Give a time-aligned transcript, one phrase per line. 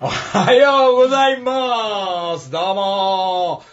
[0.00, 2.52] おはようございます。
[2.52, 3.64] どうも。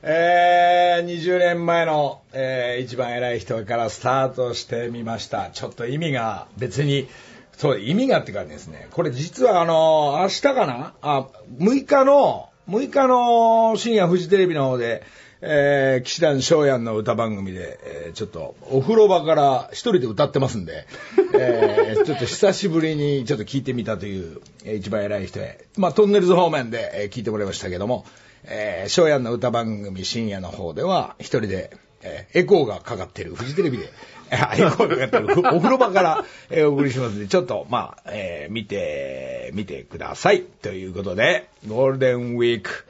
[0.00, 5.50] えー、20年前の、えー、一番偉い人からスタートしてみました。
[5.50, 7.08] ちょっと意味が別に、
[7.56, 10.94] そう、意味がって感じですね、これ実はあの、明日かな？
[11.02, 11.26] あ、
[11.58, 15.02] 6日の、6日の深夜フジテレビの方で、
[15.44, 20.86] えー、騎士団翔やんの歌番組で、えー、ちょっとお風呂場から一人で歌ってますんで、
[21.34, 28.06] えー、ちょっと久しぶりにちょっと聞いてみたという、えー、一番偉い人へ、まあトンネルズ方面で、えー、聞いてもらいましたけども、
[28.44, 33.90] えー、翔やんの歌番組深夜の方では一人で、えー、エコーがかかってる、フジテレビで、
[34.30, 34.36] エ
[34.70, 40.42] コーがかかってる、お風呂場から、えー、お送りしますんで、ちょっと、まあ、えー、見て、見てください。
[40.42, 42.84] ということで、ゴールデンウィーク、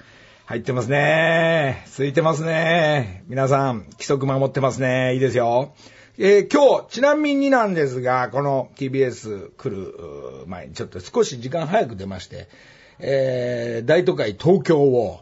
[0.52, 1.82] 入ってますね。
[1.96, 3.24] 空いてますね。
[3.26, 5.14] 皆さん、規則守ってますね。
[5.14, 5.72] いいですよ。
[6.18, 12.50] えー、今日、ちなみになんですが、この TBS 来る前にちょっと少し時間早く出まして、
[12.98, 15.20] えー、大都会東京を、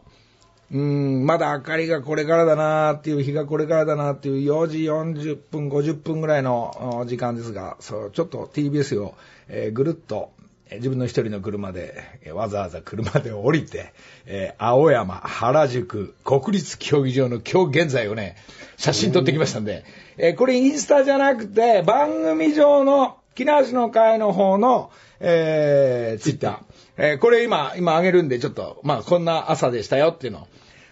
[0.73, 9.14] うん、まだ明かりがこれからだなーっていう日がこれからだなーっていう4時40分、50分ぐらいの時間ですが、そう、ちょっと TBS を、
[9.47, 10.33] えー、ぐるっと
[10.73, 13.93] 自分の一人の車で、わざわざ車で降りて、
[14.27, 18.37] えー、青山、原宿、国立競技場の今日現在をね、
[18.77, 19.85] 写真撮ってきましたんで、
[20.17, 26.59] えー、これインスタじゃなくて、番組上の、木梨の会の方の、えー、ツイッター。
[26.97, 30.47] えー、これ今、今上げるんで、ちょっと、まあ、こんな朝でしたよっていうの。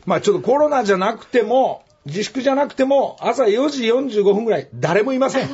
[0.06, 5.48] まあ、ちょっとコロナじゃなくても、自粛じゃなくても、朝4時45分ぐらい、誰もいません。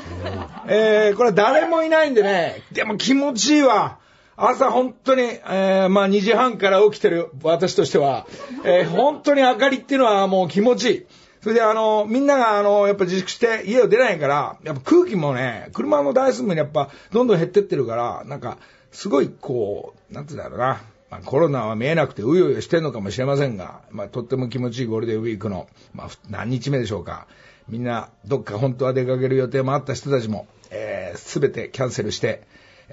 [0.68, 3.98] えー、これ誰もいないんでね、でも気持ちいいわ。
[4.36, 8.26] 朝本当に、えー、まあ2時半から起きてる私としては、
[8.64, 11.06] えー、本当に明かりっていうのはもう気持ちいい。
[11.42, 18.56] それであの、みんながあの、やっぱ自粛して家を出ないから、やっぱ空気もね、車の台数もやっぱどんどん減ってってるから、なんか、
[18.92, 20.80] すごいこう、なんてうんだろうな。
[21.10, 27.26] まあ、コロナは見えなくてうようよしてるのかもしれませんが、まあ、とっても気持ちいいゴールデンウィークの、まあ、何日目でしょうか。
[27.68, 32.46] みんな、どっか本当は出かける予定もあった人たちも、えー、すべてキャンセルして、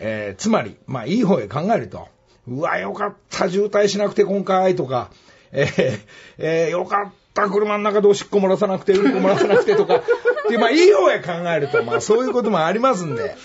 [0.04, 2.08] えー、つまり、まあ、いい方へ考えると、
[2.48, 5.12] うわ、よかった、渋滞しなくて今回とか、
[5.52, 6.00] えー、
[6.40, 10.02] えー、よかった、車の中でおしっこ漏らさなくて、うんこ漏らさなくてとか、
[10.50, 13.36] で、まあ、いい方へ考えると、まあ、そういうこともありますんで、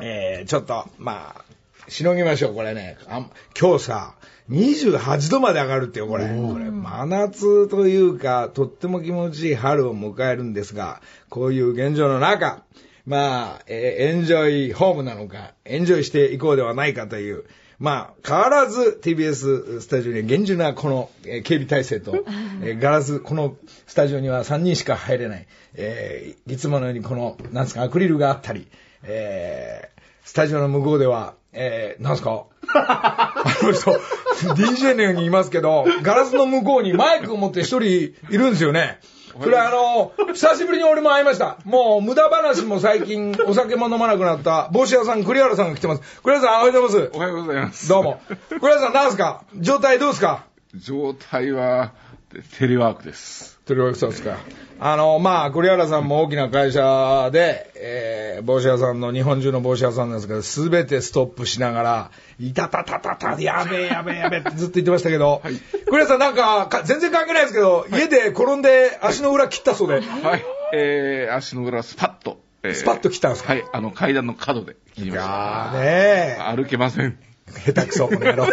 [0.00, 2.96] えー、ちょっと、まあ、しのぎましょう、これね。
[3.08, 3.26] あ
[3.58, 4.14] 今日さ、
[4.50, 6.24] 28度まで上がるってよ、これ。
[6.24, 12.62] これ、真夏というか、とっても気持ちいい春を迎えるんですが、こういう現状の中、
[13.06, 17.44] まあ、えー、エンジョイホームなのか、エンジョイしていこうではないかという、
[17.78, 22.24] まあ、変わらず TBS スタジオに厳重なこの、えー、警備体制と、
[22.62, 23.56] えー、ガラス、この
[23.88, 28.68] スタジオには3人しか入れない、えー、いつものようにこの、なんですか、アクリルがあったり、
[29.02, 32.44] えー、スタジオの向こうでは、えー、なんすか？
[32.74, 33.90] あの人、
[34.54, 39.00] DJ のように言いますけど、ガラスの向こうにマイクを持って一人いるんですよね。
[39.40, 41.58] それあの、久しぶりに俺も会いました。
[41.64, 46.02] もう無駄話も最近 お酒も飲まなくなった帽子屋さん栗原さんが来てます。
[46.22, 47.10] 栗原さんおはようございます。
[47.14, 47.88] おはようございます。
[47.88, 48.20] どうも。
[48.48, 49.42] 栗原さん何すか？
[49.56, 50.44] 状態どうですか？
[50.74, 51.92] 状態は、
[52.58, 53.58] テレワークです。
[53.66, 54.38] テレワークそうですか？
[54.84, 62.10] あの、まあ、栗原さんも大きな会社で、えー、帽子屋さんの、日本中の帽子屋さんなんですけど、すべてストップしながら、
[62.40, 65.54] いたたたたた、やべえやべえやべえってずっと言ってましたけど、はい、
[65.86, 70.00] 栗原さんなんかか、全然関係ないですけど、はい、家で転んで足の裏切ったそうで。
[70.00, 70.44] はい。
[70.74, 72.40] えー、足の裏スパッと。
[72.64, 73.52] えー、スパッと切ったんですか？
[73.52, 73.64] はい。
[73.72, 75.26] あの、階段の角で切りました。
[75.26, 76.56] いやーねー。
[76.56, 77.16] 歩けません。
[77.66, 78.46] 下手くそ、この野郎。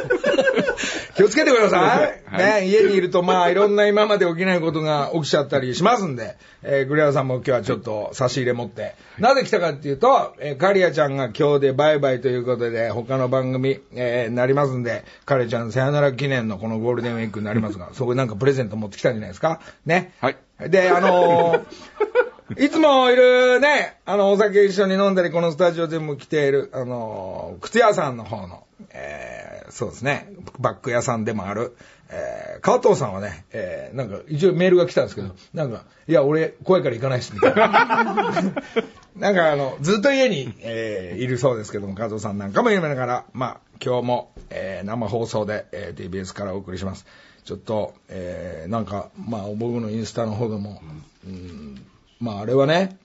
[1.20, 2.24] 気をつけてください。
[2.26, 19.60] はい、ね、家にいると、まあ、いろんな今まで起きないことが起きちゃったりしますんで、えー、栗原さんも今日はちょっと差し入れ持って、なぜ来たかっていうと、えー、カリアちゃんが今日でバイバイということで、他の番組、えー、なりますんで、カリアちゃんさよなら記念のこのゴールデンウィークになりますが、そこでなんかプレゼント持ってきたんじゃないですか？
[19.86, 20.14] ね？
[20.22, 20.38] はい。
[20.70, 21.62] で、あのー
[22.58, 31.76] いつもいるね、あの、お酒一緒に飲んだり、このスタジオでも来ている、あの、靴屋さんの方の、えー、そうですね、バッグ屋さんでもある、
[32.10, 38.42] えー、川藤さんはね、えー、なんか、一応メールが来たんですけど、なんか、いや、俺、怖いから行かないし、みたいな。
[39.16, 47.06] なんか、あの、ずっと家に、えー、いるそうですけども、川藤さんなんかも言いながら、まあ、今日も、えー、生放送で、えー、TBS からお送りします。
[47.44, 50.82] ちょっと、えー、なんか、まあ、僕のインスタの方でも、
[51.28, 51.86] うん
[52.20, 52.98] まああれはね、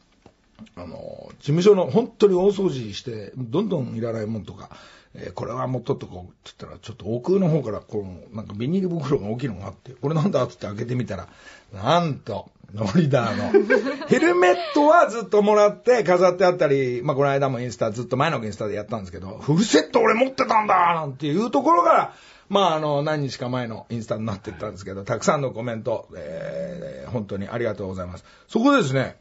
[0.77, 4.71] あの、事務所の本当に大掃除して、どんどんいらないもんとか、
[5.15, 11.29] えー、これはもう取っとこうって言ったら、ちょっと奥の方から、この、なんかビニール袋が大きいのがあって、これなんだってって開けてみたら、
[11.73, 13.53] なんと、ノリダーの、
[14.09, 22.15] ヘルメットはずっともらって飾ってあったり、まあこの間もインスタ、ずっと前のインスタでやったんですけど、フルセット俺持ってたんだなんていうところから
[22.49, 28.25] まあ、あの、何日か前のインスタになってったんですけど、たくさんのコメント、えー、本当にありがとうございます。
[28.49, 29.17] そこでですね、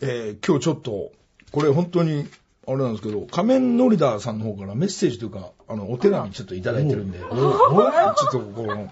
[0.00, 1.12] えー、今日ちょっと、
[1.50, 2.26] これ本当に、
[2.66, 8.90] あれなんですけど、仮面ノリダーさんの方からメッセージというか、あの、お手紙ちょっといただいてるんで、 ちょっとこの、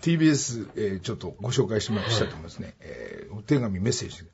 [0.00, 2.74] TBS、えー、ちょっとご紹介しましたいと思いますね。
[2.80, 4.24] えー、お手紙メッセージ。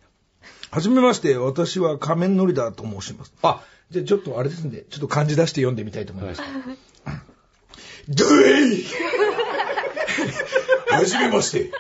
[0.70, 3.34] はじめまして、私は仮面ノリダーと申します。
[3.43, 6.43] あ、じゃあちょっとあれですんで、ちょっと漢字出して読んでみたいと思います。
[8.08, 8.84] ドゥイ
[10.90, 11.70] はじめまして。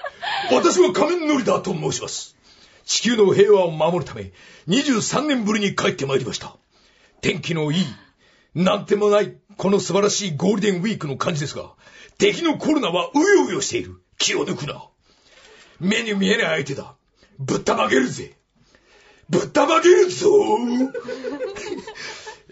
[0.52, 2.36] 私は仮面ノリダーと申します。
[2.84, 4.32] 地球の平和を守るため、
[4.68, 6.56] 23年ぶりに帰ってまいりました。
[7.20, 7.86] 天気のいい、
[8.54, 11.72] なんてもない、この素晴らしいゴールデンウィークの感じですが、
[12.18, 14.00] 敵のコロナはうようよしている。
[14.18, 14.84] 気を抜くな。
[15.80, 16.94] 目に見えない相手だ。
[17.38, 18.36] ぶったまげるぜ。
[19.28, 20.28] ぶったまげるぞ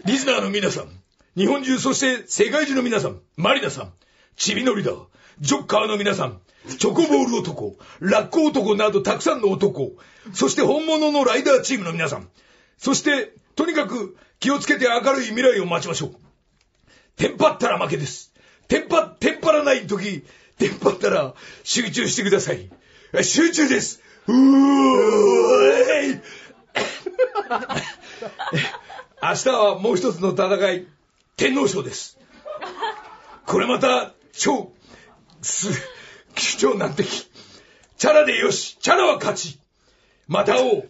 [0.05, 1.00] リスナーの皆さん、
[1.37, 3.93] 日本中そして世界中の皆さん、マリナさん、
[4.35, 5.05] チビノリダー、
[5.39, 6.41] ジョッカーの皆さん、
[6.77, 9.93] チョコボール男、ラッコ男などたくさんの男、
[10.33, 12.27] そして本物のライダーチームの皆さん、
[12.77, 16.15] そして、とにかく気をつけて明るい未来を待ちましょう。
[17.15, 18.33] テンパったら負けです。
[18.67, 20.25] テンパ、テンパらない時、
[20.57, 22.69] テンパったら集中してください。
[23.23, 24.01] 集中です。
[24.27, 26.21] うーい
[29.21, 30.87] 明日はもう一つの戦い、
[31.35, 32.17] 天皇賞です。
[33.45, 34.71] これまた、超、
[35.41, 35.69] す、
[36.57, 37.29] 超難敵。
[37.97, 39.59] チャラでよし、チャラは勝ち。
[40.27, 40.89] また会おう。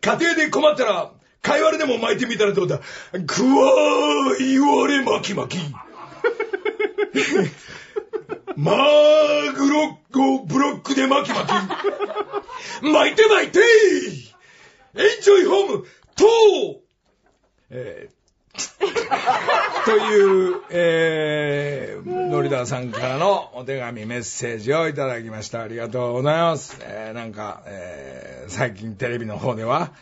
[0.00, 1.12] 家庭で困ったら、
[1.42, 2.78] 会話でも巻いてみたらどうだ。
[3.26, 5.74] くわー、言われ巻き巻き。
[8.56, 11.52] まあ、グロッコ、ブロックで巻き巻き。
[12.82, 13.60] 巻いて巻いて
[14.96, 15.86] エンジョイホーム、
[16.16, 16.26] と
[17.70, 18.19] えー
[19.84, 25.62] という、えー、ノリダさんからのお手紙、メッセージをいただきました。
[25.62, 26.76] ありがとうございます。
[26.80, 29.92] えー、なんか、えー、最近テレビの方では、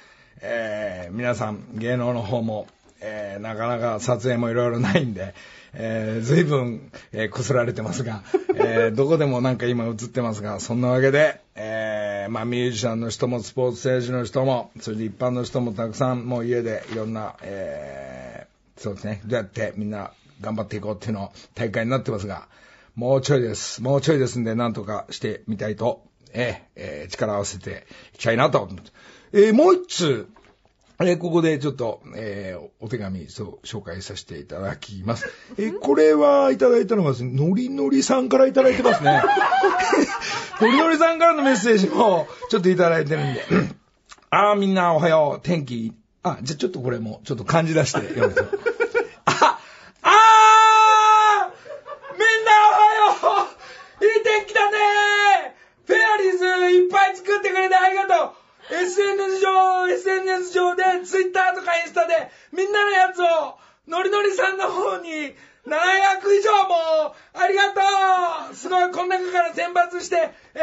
[0.41, 2.67] えー、皆さん、芸能の方も、
[3.01, 5.35] えー、なかなか撮影もいろいろないんで、
[5.75, 8.23] えー、随分、えー、こすられてますが、
[8.57, 18.48] えー、どこでもなんか今映ってますが、そんなわけで、えー、まあミュージシャンの人もスポーツ選手の人も、それで一般の人もたくさんもう家でいろんな、え、
[18.79, 22.49] そうですね、どうやってみんな頑張っていこうっていうの大会になってますが、
[22.95, 23.83] もうちょいです。
[23.83, 26.03] もうちょいですんで、なんとかしてみたいと、
[26.33, 28.91] えー、えー、力を合わせていきたいなと思って。
[29.33, 30.29] えー、もう一つ、
[31.01, 35.29] えー、ここでちょっと、えー、お手紙、そう、紹介させていただきます。
[35.57, 39.23] えー、これはいただいたのが、のりのりさんからいただいてますね。
[40.61, 43.45] のりのりさんからのメッセージも、ちょっといただいてるんで。
[44.31, 45.47] あー、みんなおはよう。
[45.47, 45.93] 天気。
[46.23, 48.43] あ、じゃ、ちょっとこれも、ちょっと感じ出して読むと。
[49.25, 49.59] あ、
[50.03, 53.49] あーみんなおはよ
[54.01, 55.57] ういい天気だね
[55.87, 58.39] フェアリーズいっぱい作ってくれてありがとう
[58.71, 67.81] SNS 上、SNS 上で、ツイッターとかインスタで、みんなのやつを、ノリノリさんの方に、700以上も、ありがと
[68.53, 70.59] うすごい、この中から選抜して、え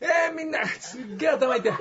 [0.00, 1.72] ー、えー、みんな、すっげえ頭痛い。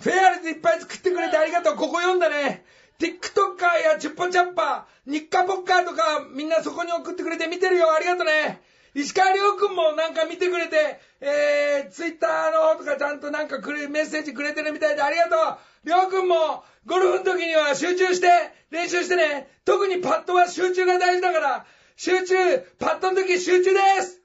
[0.00, 1.76] フェアリーズいっぱい作ってくれてありがとう。
[1.76, 2.64] ここ読んだね。
[2.98, 7.92] TikToker やチュッポチャッパー、日課ポッカーとか、みんなそこに送ってくれて見てるよ。
[7.94, 8.60] ありがとうね。
[8.94, 18.26] 石川亮君もなんか見てくれて、えー、ツイッターの方とかちゃんとなんかくれ、メッセージくれてるみたいでありがとう亮君もゴルフの時には集中して
[18.70, 22.34] 練習してね特にパットは集中が大事だから集中
[22.78, 24.20] パットの時集中です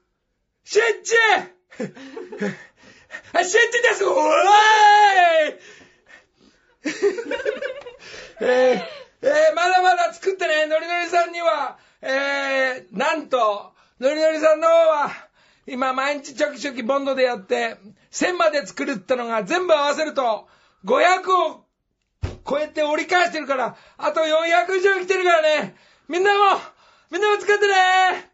[0.64, 0.80] 集
[1.78, 1.94] 中
[3.42, 4.20] 集中ですおー
[5.50, 5.74] い
[8.40, 15.10] えー、えー、まだまだ作ってね、ノリノリさんには、えー、なんと、ノリノリさんの方は、
[15.66, 17.76] 今毎日チョキチョキボンドでやって、
[18.12, 20.46] 1000まで作るってのが全部合わせると、
[20.84, 21.64] 500を
[22.46, 25.74] 超えて折り返してるから、あと400以上来てるからね、
[26.08, 26.60] みんなも、
[27.10, 28.30] みんなも作ってね。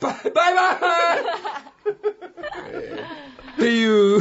[0.00, 0.76] ババイバイ。
[3.56, 4.20] っていう、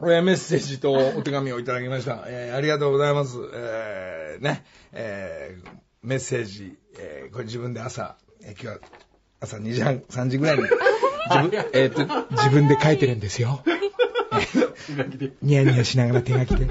[0.00, 2.24] メッセージとお手紙をいただきました。
[2.26, 3.36] えー、ありがとうございます。
[3.52, 5.68] えー、ね、えー、
[6.02, 8.78] メッセージ、えー、これ自分で朝、えー、今日は
[9.40, 13.64] 朝2時半、3時ぐらいに、自分、 えっ、ー、と、自分で書いてるんですよ。
[15.42, 16.66] ニヤニヤしながら手書きで。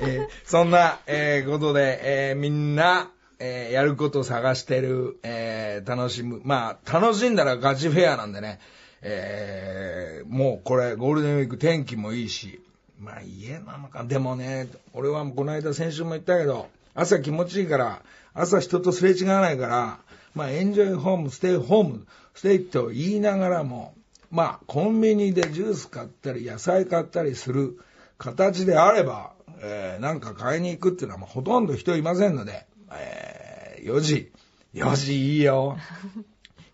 [0.00, 6.40] えー、そんな、えー、ことで、えー、みんな、えー、やることを探してる、えー、楽しむ。
[6.44, 8.60] まあ、楽しんだらガチフェアなんでね、
[9.02, 12.60] えー、もうこれ、ゴールデンウィーク天気もいいし、
[12.98, 14.04] まあ家なのか。
[14.04, 18.02] でもね、俺はこの間先週も言ったけど、朝気持ちいいから、
[18.34, 19.98] 朝人とすれ違わないから、
[20.34, 23.94] まあ、エンジョイホーム、ステイホーム、ステイと言いながらも、
[24.30, 27.78] まあ、コンビニでジュース買ったり、野菜買ったりする
[28.18, 34.32] 形であれば、えー、なんか買いに行くっていうのは、まあ、ほとんど人いませんので、えー、4時、
[34.74, 35.78] 4時いいよ。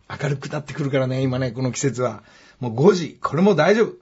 [0.09, 2.23] 明るくなってくるからね、今ね、この季節は。
[2.61, 3.93] もう5時、これも大丈夫。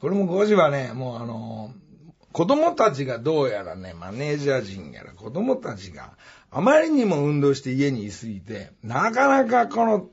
[0.00, 6.12] これも5時はね、もうあのー、子供たちがどうやらね、マネージャー陣やら子供たちが
[6.50, 10.08] あまりにも運動して家にいすぎて、なかなかこの、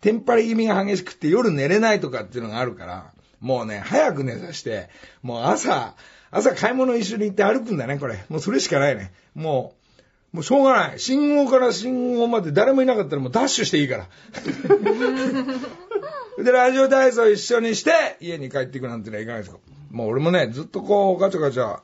[0.00, 4.88] テンパり気味が激しくて夜寝れないとかっていうのがあるから、もうね、早く寝さして、
[5.22, 5.94] もう朝、
[6.30, 8.24] 朝買い物一緒に行って歩くんだね、これ。
[8.28, 9.12] もうそれしかないね。
[9.34, 9.75] もう、
[10.36, 11.00] もうしょうがない。
[11.00, 14.06] 信号から信号まで誰もいなかったらもうダッシュしていいから。
[16.44, 19.56] で、ラジオ体操一緒にして、家に帰っていくなんてのはいかがですか。
[19.90, 21.80] もう俺もね、ずっとこう、ガチャガチャ、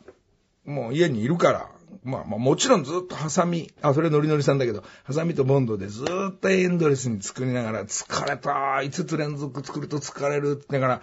[0.67, 1.71] もう家にいるから、
[2.05, 8.51] まあまあもちろんずっとハサミ、あ、それノリノリさんだけど、ハサミとボンドでずっとエンドレスに作りながら、疲れた、
[8.83, 11.03] 5つ連続作ると疲れるって言いながら、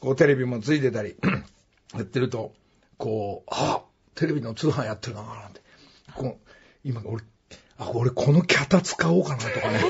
[0.00, 1.16] こうテレビもついてたり、
[1.96, 2.52] やってると、
[2.98, 5.62] こう、あ、テレビの通販やってるななんて。
[6.14, 6.50] こう
[6.84, 7.22] 今俺、
[7.78, 9.80] あ、俺この脚立買おうかなとかね。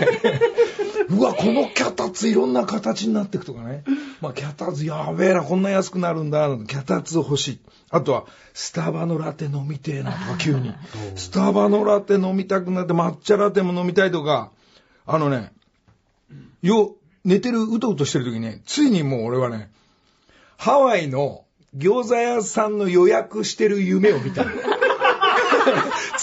[1.10, 3.84] うわ、この脚立いろんな形になっていくとかね。
[4.20, 6.48] まあ、脚立やべえな、こんな安くなるんだ。
[6.66, 7.60] 脚立欲しい。
[7.90, 10.72] あとは、スタバのラテ飲みてえなとか、急に。
[11.16, 14.50] スタバのラテ飲みたくなって、抹茶ラテも飲みたいとか、
[15.06, 15.52] あのね、
[16.62, 16.94] よ、
[17.24, 19.70] 寝てる、うとうとしてる時にね、ついにもう俺はね、
[20.56, 21.44] ハワイの
[21.76, 24.44] 餃子屋さんの予約してる夢を見た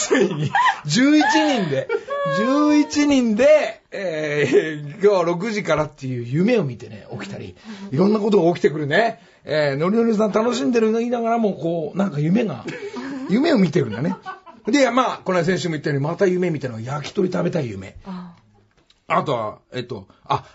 [0.07, 0.51] ついに、
[0.85, 1.21] 11
[1.63, 1.87] 人で、
[2.39, 7.55] 11人で、えー、今日は6時からっていう夢を見てね、起きたり、
[7.91, 9.21] いろんなことが起きてくるね。
[9.43, 12.65] えー、のりのりさん楽しんでるの言いながらも、こう、なんか夢が、
[13.29, 14.15] 夢を見てるんだね。
[14.65, 17.95] で、まあ、この間先週も言ったように、また夢見たのは焼き鳥食べたい夢。
[19.07, 20.45] あとは、えっと、あ、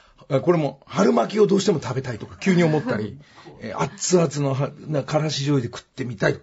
[0.42, 3.18] これも、春巻きをどうしても食べたいとか、急に思ったり、
[3.61, 4.54] えー、熱々
[4.88, 6.40] のからし醤油で食ってみたいと。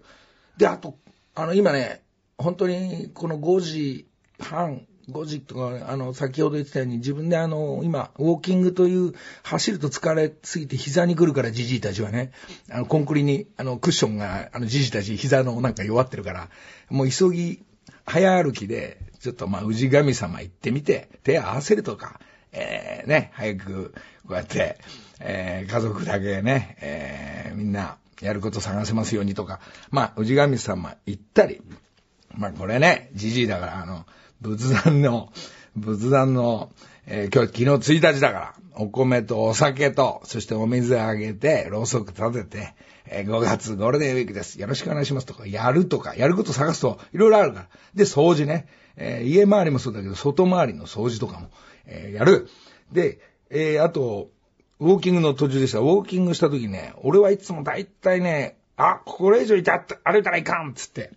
[0.58, 0.96] で、あと、
[1.36, 2.02] あの、今ね、
[2.40, 4.08] 本当に、この5時
[4.40, 12.32] 半、5時とか、あの、先ほど言ってたように、自分であの、今、ウォーキングという、走ると疲れすぎて膝に来るからじじいたちはね、
[12.72, 16.50] あの、コンクリに、あの、クッションが、あの、じじいたち膝のなんか弱ってるから、
[16.90, 17.62] もう急ぎ、
[18.06, 22.22] 早歩きで、ちょっとまあ、氏神様行ってみて、手合わせるとか、
[22.54, 23.94] えー、ね、早く、
[24.26, 24.78] こうやって、
[25.20, 29.60] えー、家族だけね、えー、みんな、やること探せますようにとか、
[29.92, 31.62] まあ、氏神様行ったり、
[32.36, 34.06] まあ、これね、じじいだから、あの、
[34.42, 35.32] 仏壇の、
[35.76, 36.72] 仏壇の、
[37.06, 42.74] えー、今日昨日1日だから、お米とお酒と、そしてお水あげて、ろうそく立てて、
[43.06, 44.60] えー、5月ゴールデンウィークです。
[44.60, 47.68] よろしくお願いしますとか、やるとか、やること探すと、いろいろあるから。
[47.96, 48.68] で、掃除ね。
[48.96, 51.50] えー、家周りもそうだけど、外回りの掃除とかも、
[51.86, 52.48] えー、やる。
[52.92, 53.20] で、
[53.50, 54.30] えー、あと、
[54.80, 55.80] ウォーキングの途中でした。
[55.80, 61.12] ウォーキングした時ね、俺はいつも大体ね、あ、これ以上いたって歩いたらいかんっつって、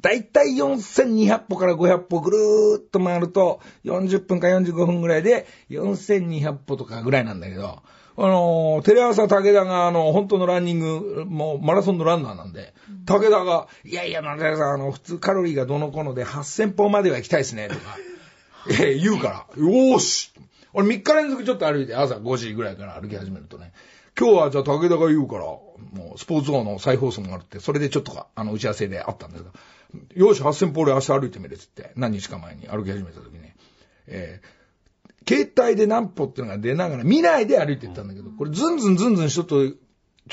[0.00, 7.82] だいたい4200歩から500歩ぐるーっと回ると、40分か45分ぐらいで4200歩とかぐらいなんだけど、
[8.16, 12.74] あの、テレ朝武田が、あの、本当のランニング、もうマラソンのランナーなんで、
[13.06, 17.80] 武田が、いやいや、武田さん、あの、普通カロリーがどのこので8000歩までは行きたいですね、とか、
[18.82, 20.32] え言うから、よーし。
[20.74, 23.72] 俺3日連続ちょっと歩いて、朝5時ぐらいから歩き始めるとね、
[24.18, 29.50] 今日はじゃあ武田が言うから、もうスポーツ王の再放送もあるって、それでちょっとか、あの、打ち合わせであったんだけど、
[30.14, 33.40] よし、8000歩俺明日歩いてみるっつって、何日か前に歩き始めた時に、
[34.06, 39.74] えー、携帯で何歩っていうのが出ながら見ないで歩いていったんだけど、これずんずんずんずんちょっと、ち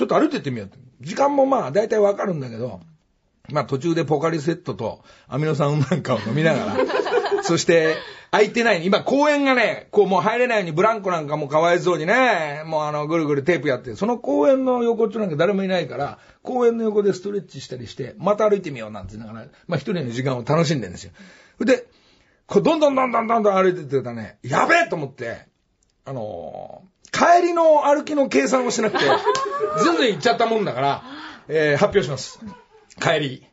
[0.01, 0.78] ょっと歩いてってみようって。
[1.01, 2.82] 時間もまあ大体わかるんだけど、
[3.50, 6.86] まあ途中でポカリセットとアミノ酸なんかを飲みながら、
[7.44, 7.96] そして、
[8.31, 8.86] 空いてない。
[8.86, 21.12] 今、公園がね、こうもう入れないようにブランコなんかもかわいそうにね、もうあの、ぐるぐるテープやって、その公園の横っちょなんか誰もいないから、公園の横でストレッチしたりして、また歩いてみようなんて言いながら、まあ一人の時間を楽しんでるんですよ。
[21.59, 21.88] で、
[22.45, 25.48] こうどんどんどんどんどんどん歩いてってたらね、やべえと思って、
[26.05, 29.05] あのー、帰りの歩きの計算をしなくて、
[29.79, 31.03] ずんずん行っちゃったもんだから、
[31.48, 32.39] えー、発表します。
[33.00, 33.48] 帰り、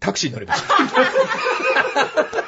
[0.00, 2.42] タクシー乗りました。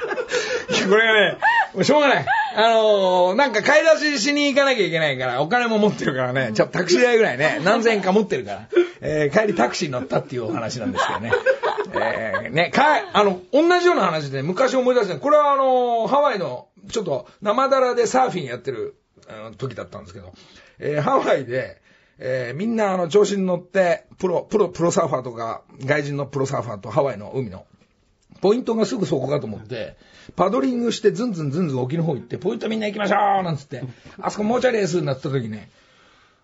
[0.88, 1.38] これがね、
[1.74, 2.26] もうしょうがない。
[2.56, 8.68] あのー、なんか買い出ししに行かなきゃいけないから、お金も持ってるからね、ちょっとタクシー代ぐらいね、何千円か持ってるから、
[9.00, 11.32] えー、帰りタクシー乗ったっていうお話なんですけどね。
[11.94, 12.82] えー、ね、か、
[13.12, 18.96] あの、同じような話で昔思い出したこれはあのー、ハワイの、ちょっと生ダラでサーフィンやってる、
[19.28, 20.32] あの時だったんですけど、
[20.78, 21.80] えー、ハワイで、
[22.18, 27.64] えー、みんなあの調子に乗って、プロ、プロ、プロサーファーとか、外人のプロサーファーとハワイの海の
[28.40, 29.96] ポイントがすぐそこかと思って、
[30.36, 33.82] パドリングしてずんずんずんずん沖の方行って、ポイントみんな行きましょうなんつって、
[34.20, 35.70] あそこもうちょいですになった時ね、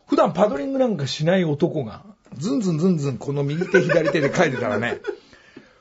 [0.06, 2.04] 普段パドリングなんかしない男が、
[2.36, 5.00] ずんずんずんずんこの右手左手で書いてたらね、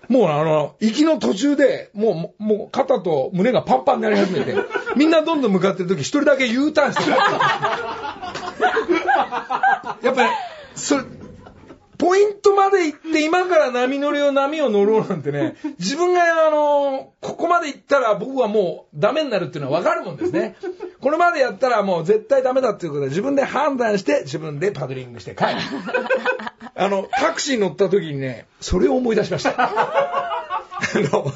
[0.10, 4.56] もうあの、行きの途中で、もう、もう肩と胸がパンパンになり始めて、
[4.96, 7.12] みんなどんどん向かってる時、一人だけ U ターンしてる。
[10.04, 10.30] やっぱり、
[10.76, 11.04] それ、
[11.98, 20.56] ポイントまで行って今から波乗りを波を乗ろうなんてね、 自分があの、ここまで行ったら僕はもうダメになるっていうのは分かるもんですね。
[21.00, 25.50] これまでやったらもう絶対ダメだっていうことで自分で判断して自分でパドリングして帰る。
[26.76, 29.54] あの、タクシー乗った時にね、それを思い出しました。
[29.60, 31.32] あの、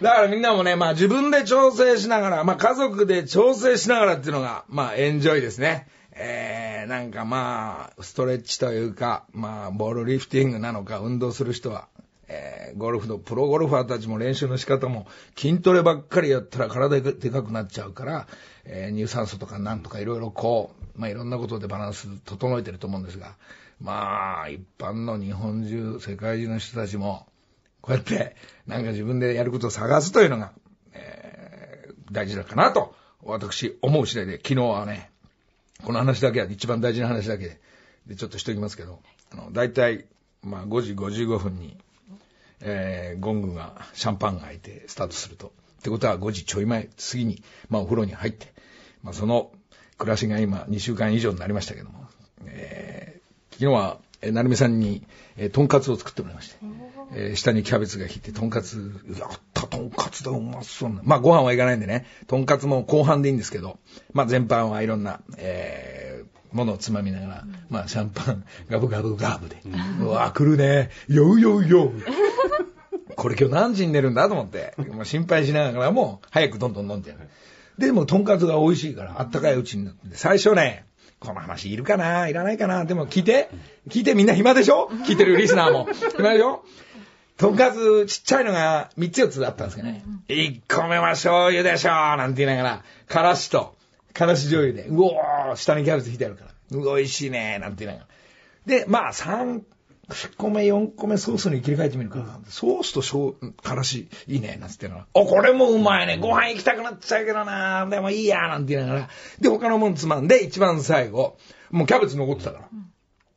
[0.00, 5.86] だからみんなもね、まあ自分で調整しながら、まあ家族で調整しながらっていうのが、まあエンジョイですね。
[6.22, 11.88] えー、なんかまあ、ストレッチというか、まあ、ボールリフティングなのか、運動する人は、
[12.28, 18.26] えー、ゴルフのプロゴルファーたちも練習の仕方も、筋トレばっかりやったら体がでかくなっちゃうから、
[18.66, 23.36] えー、乳酸素とかなんとかいろいろこう、まあいろんなことでバランス整えてると思うんですが、
[23.80, 27.26] まあ、一般の日本中、世界中の人たちも、
[27.80, 28.36] こうやって、
[28.66, 30.52] なんか自分でやることを探すというのが、
[30.92, 35.09] えー、大事だかなと、私、思う次第で、昨日はね、
[35.84, 37.58] この話だけは一番大事な話だけ。
[38.06, 39.00] で、ちょっとしときますけど、
[39.32, 40.06] あの、大体、
[40.42, 41.76] まあ5時55分に、
[42.60, 45.52] えー、ゴングが、シャンパンが開いてスタートすると。
[45.80, 48.52] ってことは5時ちょい前、過ぎに、まあお風呂に入って、
[49.02, 49.52] まあその
[49.98, 52.06] 暮らしが今2週間以上になりましたけども、
[52.46, 55.02] えー、昨日は、えー、なるみさんに、
[55.36, 56.56] えー、とんかつを作ってもらいまして、
[57.14, 61.00] えー、下にキャベツが引いて、とんかつ、やった、とんかつだ、うまそうな。
[61.04, 63.78] まあご飯はいかないんでね、とんかつも後半でいいんですけど、
[64.12, 69.62] まあ全般はいろんな、えー、ものをつまみながら、まあシャンパン、ガブガブガブで、
[70.00, 71.92] うわ、来るね、ようようよう。
[73.16, 77.18] これ今日何時に寝るんだと思って、もう心配しながらも、早くどんどん飲んでる。
[77.78, 80.84] でも、とんかつが美味しいから、あったかいうちになって、最初ね、
[81.20, 82.28] この話いるかな？
[82.28, 82.84] いらないかな？
[82.84, 83.50] でも聞いて。
[83.88, 84.88] 聞いてみんな暇でしょ？
[85.06, 85.86] 聞いてるリスナーも。
[86.16, 86.64] 暇でしょ？
[87.36, 90.02] とんかつちっちゃいのが3つ4つだったんですけどね。
[90.28, 93.76] 1個目は醤油でしょなんて言いながら、からしと、
[94.12, 96.50] からし醤油で、うおー下にキャベツ引いてあるから。
[96.70, 98.06] 美味しいねなんて言いなが
[98.66, 98.78] ら。
[98.78, 99.62] で、まあ3
[100.36, 106.18] 個目、4個目ソースに切り替えてみるから、ソースと醤からしいいねなんつってのは、お、これもうまいね。
[106.18, 109.08] ご飯行きたくなっちゃうけどなでもいいやなんて言いながら。
[109.40, 111.36] で、他のもんつまんで、一番最後、
[111.70, 112.68] もうキャベツ残ってたから。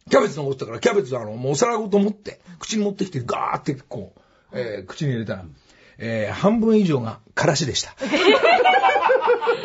[0.10, 5.46] キャベツ残ってたから、キャベツあの、もうお皿ごと持って、口に持ってきて、ガーってこう、えー、口に入れたら、
[5.98, 7.96] えー、半分以上がからしでした。
[8.04, 8.06] え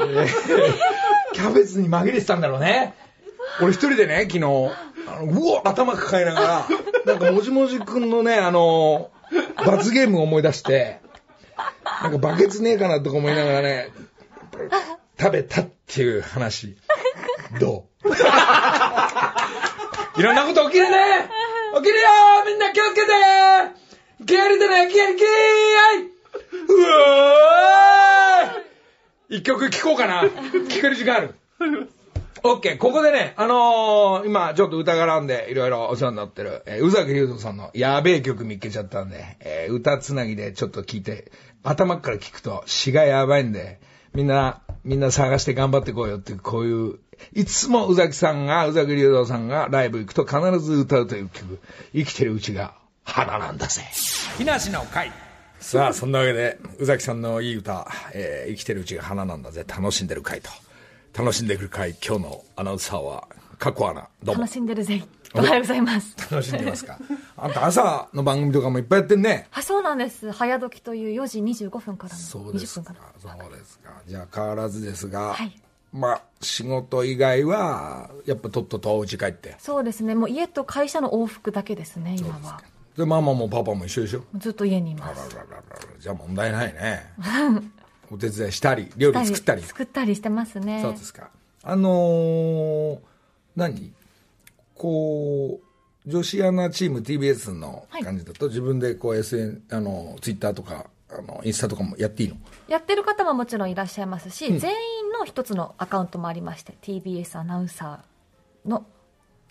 [0.00, 0.28] ー、
[1.34, 2.94] キャベツに紛れてたんだろうね。
[3.60, 4.70] 俺一人でね、昨日、
[5.16, 6.66] あのうわ頭抱えながら、
[7.06, 9.10] なんかもじもじくんのね、あの、
[9.66, 11.00] 罰ゲームを思い出して、
[12.02, 13.88] なんかバケツねえかなとか思いながらね、
[15.20, 16.76] 食べたっていう話、
[17.60, 18.08] どう？
[20.18, 20.96] いろんなこと起きるね！
[21.76, 22.08] 起きるよ！
[22.46, 23.06] みんな気をつけて！
[24.26, 24.88] 気合入れてね！
[24.90, 25.26] 気合気合
[26.68, 30.22] うわー一曲聴こうかな。
[30.22, 30.28] 聴
[30.80, 31.34] ける時間ある。
[32.44, 43.80] オッケー、ここでね、あのー、今ちょっと歌絡んでいろいろお世話になってる、えー、宇崎竜斗さんのやべえ曲見っけちゃったんで、えー、歌つなぎでちょっと聞いて、頭から聞くと詩がやばいんで、
[44.14, 46.98] みんな、みんな探して頑張ってこうよっていう、こういう、
[47.32, 51.60] いつも宇崎さんが、宇崎竜斗さんがライブ行くと必ず歌うという曲、
[51.92, 52.74] 生きてるうちが
[53.04, 53.82] 花なんだぜ。
[54.36, 55.10] 木梨の会。
[55.60, 60.50] さあ、そんなわけで、宇崎さんのいい歌、えー、生きてるうちが花なんだぜ、楽しんでる会と。
[61.16, 63.26] 楽しんでくる会、今日のアナウンサーは、
[63.58, 64.42] かっこアナ、どうも。
[64.42, 65.02] 楽しんでるぜ。
[65.34, 66.16] おはようございます。
[66.30, 66.98] 楽しんでますか？
[67.36, 69.46] あんた朝の番組とかもいっぱいやってんね。
[69.50, 70.30] はい、そうなんです。
[70.32, 73.00] 早時という4時25分からのそうです20分か。
[73.20, 73.90] そうですか。
[74.06, 75.60] じゃあ変わらずですが、はい
[75.92, 79.56] まあ、仕事以外は、やっぱとっととお家帰って。
[79.58, 80.14] そうですね。
[80.14, 82.62] もう家と会社の往復だけですね、今は。
[82.96, 84.24] で、ママもパパも一緒でしょ？
[84.36, 85.34] ずっと家にいます。
[85.34, 85.62] らららら
[85.98, 87.12] じゃあ問題ないね。
[88.10, 89.62] お手伝いしたり、料理作ったり。
[89.62, 90.80] 作ったりしてますね。
[90.82, 91.30] そうですか。
[91.62, 92.98] あのー、
[93.56, 93.92] 何？
[94.74, 95.60] こ
[96.06, 102.36] う、女子アナチーム TBS の感じだと、自分でこう SN、あの、ツイッターとか、あの、インスタとかもやっていいの？
[102.68, 108.86] やってる方ももちろんいらっしゃいますし、全員の一つのアカウントもありまして、TBS アナウンサーの、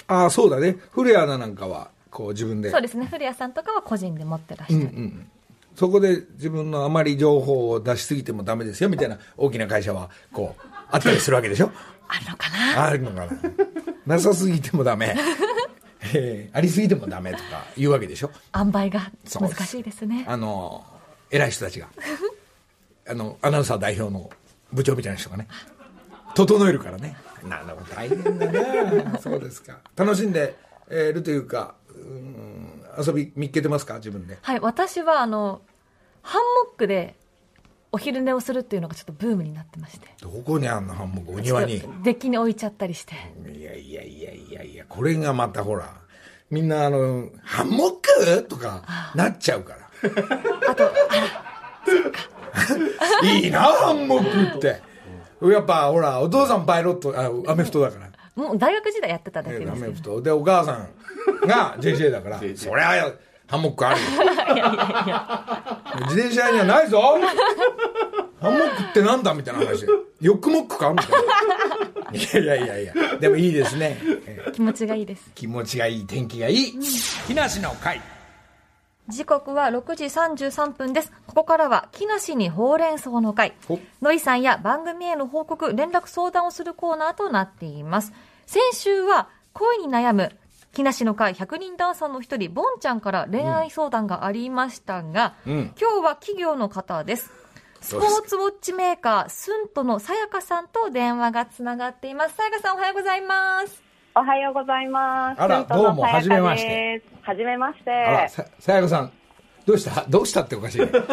[0.08, 0.78] ああ、そうだね。
[0.92, 2.72] 古谷アナなんかは、こう自分で。
[2.72, 4.90] そうですね、古谷さんとかは個人で持ってらっしゃる。
[5.78, 10.62] そこで自分のあまり情報を出しすぎてもダメですよ、みたいな大きな会社は、こう、
[10.92, 11.72] あったりするわけでしょ？
[12.08, 12.84] あるのかな？
[12.86, 13.26] あるのか
[14.08, 14.16] な。
[14.16, 15.16] なさすぎてもダメ。
[16.16, 18.32] えーありすぎてもダメとか言うわけでしょ？
[18.56, 20.26] 塩梅が難しいですね。
[20.28, 20.84] あの、
[21.30, 21.88] 偉い人たちが。
[23.10, 24.30] あの、アナウンサー代表の
[24.74, 25.48] 部長みたいな人がね、
[26.36, 27.16] 整えるからね。
[27.44, 29.20] なるほど、大変だね。
[29.22, 29.78] そうですか。
[29.96, 30.56] 楽しんで
[30.90, 32.47] えーるというか、うん
[32.98, 33.96] 遊び見っけてますか？
[33.96, 34.38] 自分で。
[34.42, 35.62] はい、私は、あの、
[36.22, 37.16] ハンモックで
[37.92, 40.08] お昼寝をするっていうのがちょっとブームになってまして。
[40.22, 40.94] どこにあんの？
[40.94, 41.32] ハンモック？
[41.34, 41.82] お庭に。
[42.04, 43.14] デッキに置いちゃったりして。
[43.48, 45.94] いやいやいやいやいや、これがまたほら、
[46.50, 48.44] みんなあの、ハンモック？
[48.44, 49.90] とかなっちゃうから。
[50.70, 50.92] あと、
[53.24, 54.82] いいな、ハンモックって。
[55.42, 58.08] やっぱほら、お父さんパイロット、あ、アメフトだから。
[58.36, 60.22] もう大学時代やってただけでアすけどメフト。
[60.22, 60.90] で、お母さん
[61.48, 63.12] が JJ だから、そりゃ、
[63.48, 64.08] ハンモックあるよ。
[66.08, 67.02] 自転車にはないぞ
[68.42, 69.88] ハンモックってなんだみたいな話で。
[70.20, 71.18] ヨックモックかみたいな。
[72.44, 73.18] いやいやいやいや。
[73.18, 73.98] でもいいですね。
[74.02, 75.32] えー気持ちがいいです。
[75.36, 76.80] 気持ちがいい、天気がいい。
[77.28, 78.02] 木梨の会。
[79.08, 81.12] 時刻は6時33分です。
[81.28, 83.80] ここからは、木梨にほうれん草の会ほ。
[84.02, 88.12] のりさんや番組への報告、連絡相談をするコーナーとなっています。
[88.46, 90.32] 先週は、恋に悩む、
[90.74, 97.32] 木梨の会100人ダンサーの一人、ボンちゃんから恋愛相談がありましたが、うん今日は企業の方です。
[97.82, 102.36] スポーツウォッチメーカー、スントのさやかさんと電話がつながっています。
[102.36, 103.84] さやかさんおはようございます。
[104.16, 105.42] おはようございます。
[105.42, 107.04] あらどうもはじめまして。
[107.22, 107.92] はじめまして。
[107.92, 109.12] あら、さ、さやかさん。
[109.66, 110.06] どうした？
[110.08, 110.86] どうしたっておかしいね。
[110.90, 111.04] どう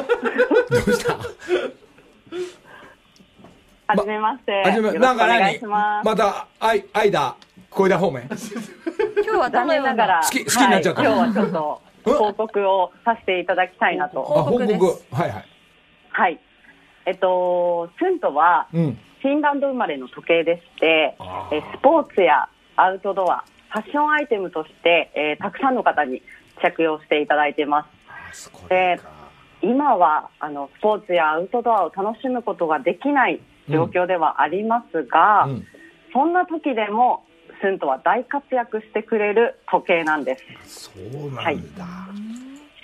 [0.93, 1.17] した？
[3.87, 4.63] はじめまして。
[4.63, 6.07] はじめ、なんかお願い何します。
[6.07, 7.37] また、あい、あいだ、
[7.75, 8.23] 小枝方面？
[8.29, 8.37] 今
[9.25, 11.83] 日はど残念ながら、好き好きになっちゃったはい今日はちょっと
[12.19, 14.23] 報告をさせていただきたいなあ、と。
[14.23, 14.87] 報報告。
[15.13, 15.45] はいはい。
[16.11, 16.41] はい。
[17.07, 18.99] えっと、スントは、うん。
[19.21, 26.23] フィンランド生まれの時計でしてあ、ーえスポーツやアウトドア、ファッションアイテムとして、えーたくさんの方に
[26.63, 27.89] 着用していただいていま
[28.33, 28.51] す。
[28.69, 29.09] でか。
[29.63, 35.67] 今はあのスポーツやアウトドアを楽しむことができない状況ではありますが、うん。
[36.13, 37.25] そんな時でも
[37.65, 40.91] スントは大活躍してくれる時計なんです。
[40.91, 40.91] そ
[41.29, 41.87] うなんだ。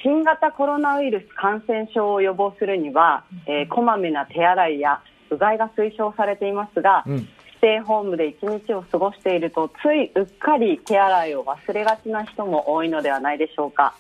[0.03, 7.29] 新型コロナウイルス感染症を予防するには、えーこまめな手洗いやうがいが推奨されていますが、うん。
[7.57, 13.93] ステイホームで一日を過ごしているとついうっかり手洗いを忘れがちな人も多いのではないでしょうか、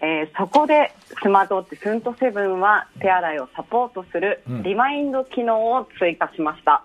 [0.00, 0.90] えーそこで
[1.22, 4.62] スマートウォッチスントセブンは手洗いをサポートするうん。
[4.62, 6.82] リマインド機能を追加しました、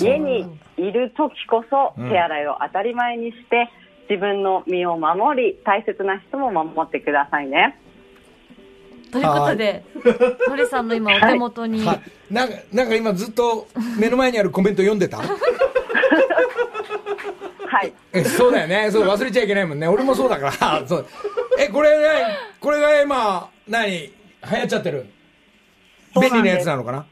[0.00, 2.10] 家にいる時こそうん。
[2.10, 3.70] 手洗いを当たり前にして
[4.08, 7.78] 自分の身を守り大切な人も守ってくださいね。
[9.10, 9.84] ということで、
[10.48, 12.00] のりさんの今お手元に、はい。
[12.32, 15.18] なんか、なんか今ずっと目の前にあるコメント読んでた？
[15.18, 15.24] は
[17.82, 17.92] い。
[18.12, 18.90] えそうだよね。
[18.90, 19.86] そう、忘れちゃいけないもんね。
[19.88, 20.82] 俺もそうだから。
[20.86, 21.06] そう。
[21.58, 22.04] え、これね、
[22.60, 23.90] これが今、何？
[23.90, 24.10] 流
[24.42, 25.06] 行っちゃってる。
[26.20, 27.06] 便利なやつなのかな？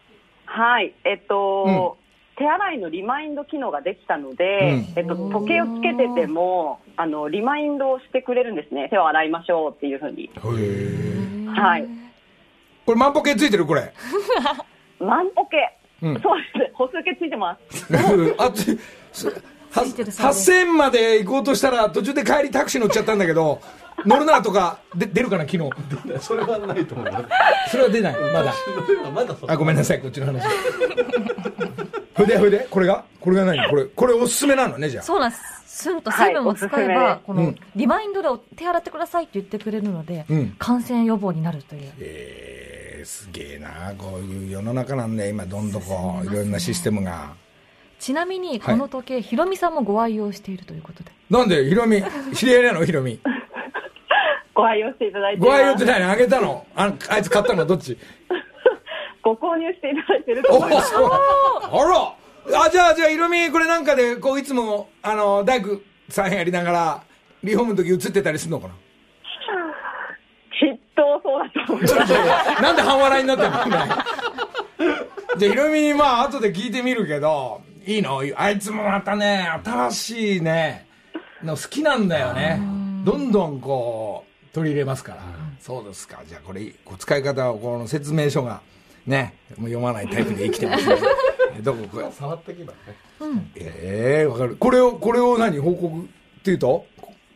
[0.46, 1.96] はい、えっと、
[2.36, 8.88] 手洗いのリマインド機能ができたので、うんえっと、時計をつけてても、あの、リマインドをしてくれるんですね。
[8.90, 10.24] 手を洗いましょうっていうふうに。
[10.24, 11.48] へえ。
[11.48, 11.86] はい。
[12.86, 13.92] これ万歩計ついてるこれ。
[14.98, 15.76] 万歩計。
[16.02, 16.72] うんそうです。
[16.74, 17.86] 歩数計ついてます。
[18.36, 18.50] あ
[19.74, 20.50] つすはついてるそうです。
[20.50, 23.60] 8000まで行こうとしたら途中で帰りタクシー乗っちゃったんだけど
[24.04, 25.70] 乗るなとかで出るかな昨日。
[26.20, 27.70] それはないと思います。
[27.70, 28.16] それは出ない。
[28.32, 28.54] まだ。
[29.14, 30.44] まだそあごめんなさいこっちの話。
[32.14, 33.04] ほいでほいでこれが？
[33.20, 33.68] これが何？
[33.68, 35.04] これこれおすすめなのねじゃあ。
[35.04, 35.42] そうなんです。
[35.66, 37.56] スンとセブンを使えば、はいこのうん。
[37.74, 40.54] リマインドでお手洗ってくださいって言ってくれるので、うん。
[40.58, 41.92] 感染予防になるという。
[41.98, 47.32] えー、すげえなこういう世の中なんで今どんどんこういろんなシステムが
[47.98, 51.12] ちなみに、この時計、ヒロミさんもご愛用しているということで。
[51.30, 52.02] なんでヒロミ
[52.34, 53.18] 知り合いなのヒロミ？
[54.54, 55.48] ご愛用していただいてます。
[55.50, 56.02] ご愛用って何？
[56.10, 56.66] あげたの？
[56.76, 57.64] ああいつ買ったの？
[57.64, 57.96] どっち？
[59.22, 60.94] ご購入していただいてるとお思います。
[60.96, 62.60] あら。
[62.66, 65.80] あ、じゃあ、じゃあ、いろみ、これなんかで、こう、いつも、あの、大工
[66.10, 67.02] さんやりながら、
[67.42, 68.74] リフォームの時映ってたりするのかな？
[70.60, 72.62] きっとそうだと思います。
[72.62, 73.58] なんで半笑いになってんの？
[75.38, 78.22] じゃあ、ひろみに、まあ、後で聞いてみるけど、いいの？
[78.36, 80.86] あいつもまたね、新しいね、
[81.42, 82.60] の好きなんだよね。
[83.04, 85.22] どんどんこう、取り入れますから。
[85.60, 86.22] そうですか。
[86.26, 88.60] じゃあ、これ、こう使い方を、この説明書が、
[89.06, 90.96] ね、もう読まないタイプで生きてますね。
[91.62, 92.78] どここ触ってけばね。
[93.56, 94.56] ええわかる。
[94.56, 95.58] これを、これを何？
[95.58, 96.86] 報告っていうと？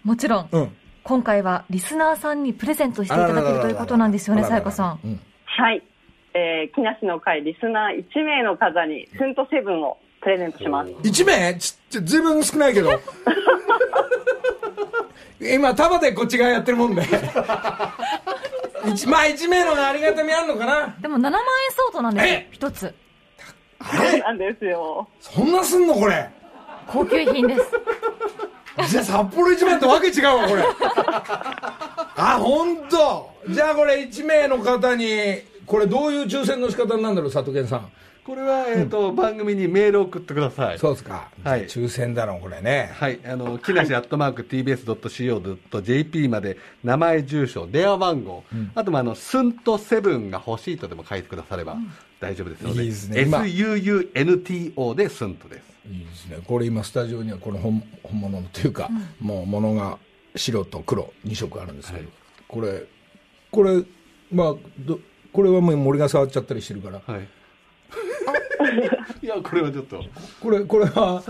[0.04, 0.76] もちろん、うん。
[1.02, 5.00] 今回はリスナーさんにプレゼントしていただけるということなんですよね、さやかさん。
[5.04, 5.20] うん。
[5.44, 5.82] はい。
[6.34, 10.90] えー、木梨の会リスナー1名の方にスントセブンをプレゼントします。
[10.90, 11.54] 1名？
[11.54, 13.00] ちちずいぶん少ないけど。
[15.40, 17.02] 今、束でこっち側やってるもんで。
[18.87, 20.96] 一まあ1名のがありがたみあるのかな？
[21.00, 21.40] でも7万円
[21.76, 22.81] 相当なんですよえ、一つ。
[22.81, 25.09] そうなんですよ。
[25.20, 26.28] そんなすんのこれ？
[26.87, 27.62] 高級品です。
[28.90, 30.62] じゃあ札幌一番とわけ違うわこれ
[32.16, 33.31] あ本当。
[33.48, 37.90] じゃあこれ1名の方にこれどういう抽選の仕方になるんだろう佐藤健さん
[38.28, 40.78] これは、えっ、と、番組にメールを送ってください。
[40.78, 41.64] そうですか、はい。
[41.64, 42.90] 抽選だろこれね。
[42.92, 51.78] はい、あの、木梨アットマーク TBS.CO.JP まで、名前、住所、電話番号、あともあの、スンとセブンが欲しいとでも書いてくだされば
[52.20, 53.22] 大丈夫ですので、いいですね。
[53.22, 53.38] 今。
[53.38, 55.64] SUUNTO でスンとです。
[55.90, 56.36] いいですね。
[56.46, 59.96] これ今スタジオにはこの本本物のというか、もう物が
[60.36, 62.10] 白と黒2色あるんですけど、
[62.46, 62.84] これ
[63.50, 63.82] これ
[64.30, 65.00] まあど
[65.32, 67.28] これはもう森が触っちゃったりしてるからはい。
[69.22, 70.03] いや、これはちょっと。
[70.40, 71.22] これこれは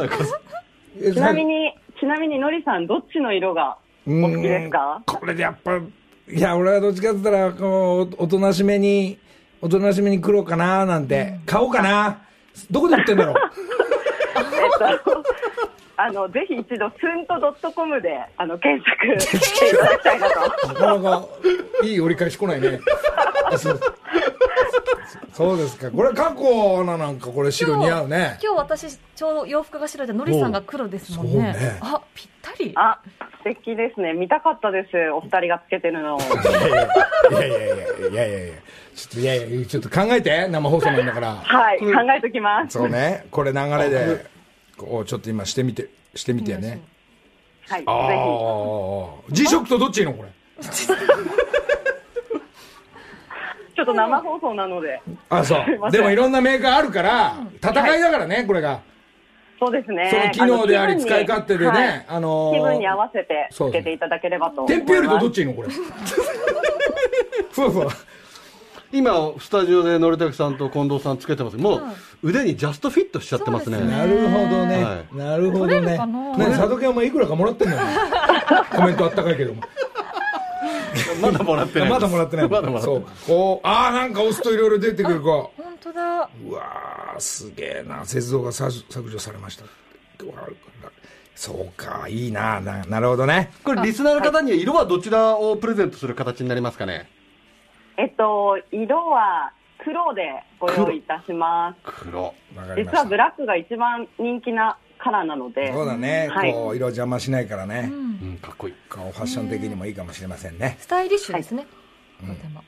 [1.00, 5.02] えちなみに、ちなみにのりさん、どっちの色がお好きですか？
[5.06, 5.80] これでやっぱい
[6.40, 9.18] や俺はどっちかって言ったらこうおとなしめに
[9.62, 12.18] おとなしめに黒かななんて、買おうかな。
[12.70, 13.36] どこで売ってんだろう？
[14.36, 15.24] えっと、
[15.96, 19.20] あの、ぜひ一度、スントドットコムで、あの、検索。
[19.20, 20.40] していただきたいなと。
[20.68, 21.28] なかなか
[21.82, 22.80] いい折り返し来ないね。
[23.46, 23.50] あ
[25.32, 31.38] そうですかこれ過去ななんかこれ白似合うね今日私、ちょうど洋服が白で、のりさんが黒ですもんね。
[31.38, 32.72] ねあ、ぴったり。
[32.74, 33.00] あ、
[33.38, 34.12] 素敵ですね。
[34.12, 35.10] 見たかったです。
[35.10, 36.20] お二人がつけてるのを。
[36.20, 36.22] い
[37.34, 38.54] やいやいやいやいやいやいや
[38.94, 42.78] ちょっといやいやちょっと考えて生放送なんだからはい、考えときます。
[42.78, 44.26] そうねこれ流れで
[44.76, 46.80] こうちょっと今してみてしてみてね
[47.68, 47.92] はい、ぜあ
[49.30, 50.28] あ G ショックとどっちいいのこれ？
[50.70, 50.88] ひ。
[53.78, 55.00] ちょっと生放送なので。
[55.28, 55.90] あそう。
[55.92, 58.80] でもいろんなメーカーあるから戦いだからねこれが。
[59.60, 60.10] そうですね。
[60.10, 62.06] その機能であり使い勝手でねはい。
[62.08, 64.86] あのー気分に合わせてそうつけていただければと思います。
[64.86, 65.68] 天平よりとどっちいいのこれ？
[67.52, 67.86] ふわふわ
[68.90, 71.56] 今、スタジオでのりたけさんと近藤さんつけてます。
[71.58, 71.82] もう、
[72.22, 73.76] 腕にジャストフィットしちゃってますね。
[73.76, 73.90] すね。
[73.90, 75.80] なるほどね、はなるほどね。
[75.82, 75.98] ね
[76.56, 77.82] 佐渡家お前いくらかもらってんのよ。
[78.74, 79.62] コメントあったかいけども
[81.20, 81.90] まだもらってない。
[81.90, 82.96] まだもらってないまだもらってない。
[82.96, 83.06] そう。
[83.26, 85.20] こうああなんか押すといろいろ出てくる。
[85.20, 86.30] こ本当だ。
[86.44, 88.00] ううわーすげえな。
[88.00, 89.64] 雪像が削削除されました。
[91.34, 92.60] そうかいいな。
[92.60, 93.52] ななるほどね。
[93.62, 97.08] これ、リスナーの方には色はどちらをプレゼントする形になりますかね？
[97.96, 101.92] えっと、色は黒でご用意いたします。
[102.04, 102.24] 黒。
[102.24, 102.90] わかりました。
[102.92, 105.72] 実はブラックが一番人気なカラーなので。
[105.72, 106.52] そうだね、はい。
[106.52, 108.07] こう色邪魔しないからね、うん、
[108.40, 108.74] かっこいい。
[108.88, 110.76] ファッション的にもいいかもしれませんね。
[110.80, 111.66] スタイリッシュですね。
[112.20, 112.62] とても。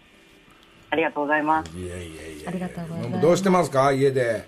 [0.91, 1.77] ありがとうございます。
[1.77, 3.23] いやいやいやありがとうございます。
[3.23, 3.93] どうしてますか？
[3.93, 4.47] 家で。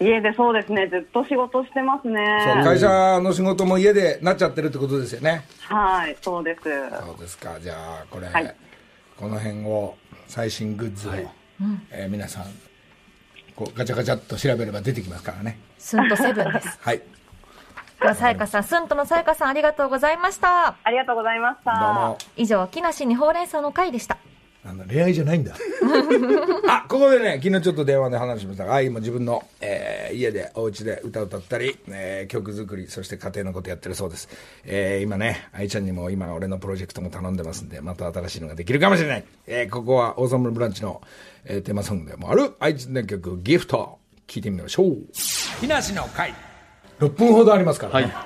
[0.00, 2.20] 家でそうですね、ずっと仕事してますね。
[2.54, 5.44] そう会社の仕事も家でなっちゃってるってことですよね。
[5.62, 6.60] はい、そうです。
[6.62, 7.58] そうですか。
[7.60, 8.54] じゃあこれ、はい。
[9.16, 9.96] この辺を
[10.28, 11.12] 最新グッズを、
[11.90, 12.44] えー皆さん
[13.56, 15.58] こうガチャガチャっと調べれば出てきますからね。
[15.78, 16.78] スンとセブンです。
[16.80, 17.02] はい
[18.00, 20.76] では、さやかさん、スンとのさやかさん、ありがとうございました。
[20.82, 21.80] ありがとうございました。
[21.80, 24.18] どうも以上、木梨にほうれん草の会でした。
[24.64, 25.54] あの恋愛じゃないんだ
[26.68, 34.28] あここでね昨日ちょっと電話で話しましたがあ今自分の、えー家でお家で歌を歌ったり、えー曲作りそして家庭のことやってるそうです、
[34.64, 41.00] えー今ね愛ちゃんにも今俺のプロジェクトも頼んでますんでまた新しいのができるかもしれない、えーここはオーサムブランチの、
[41.44, 44.96] えーテーマソングでもある愛知の曲「ギフト」聴いてみましょう
[45.60, 46.34] 木梨の会
[47.00, 48.06] 6分ほどありますから、はい。
[48.06, 48.12] ね。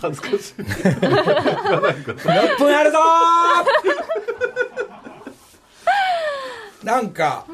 [0.00, 0.36] 恥ずかしい。
[0.62, 6.86] 6分あるぞー。
[6.86, 7.44] なんか、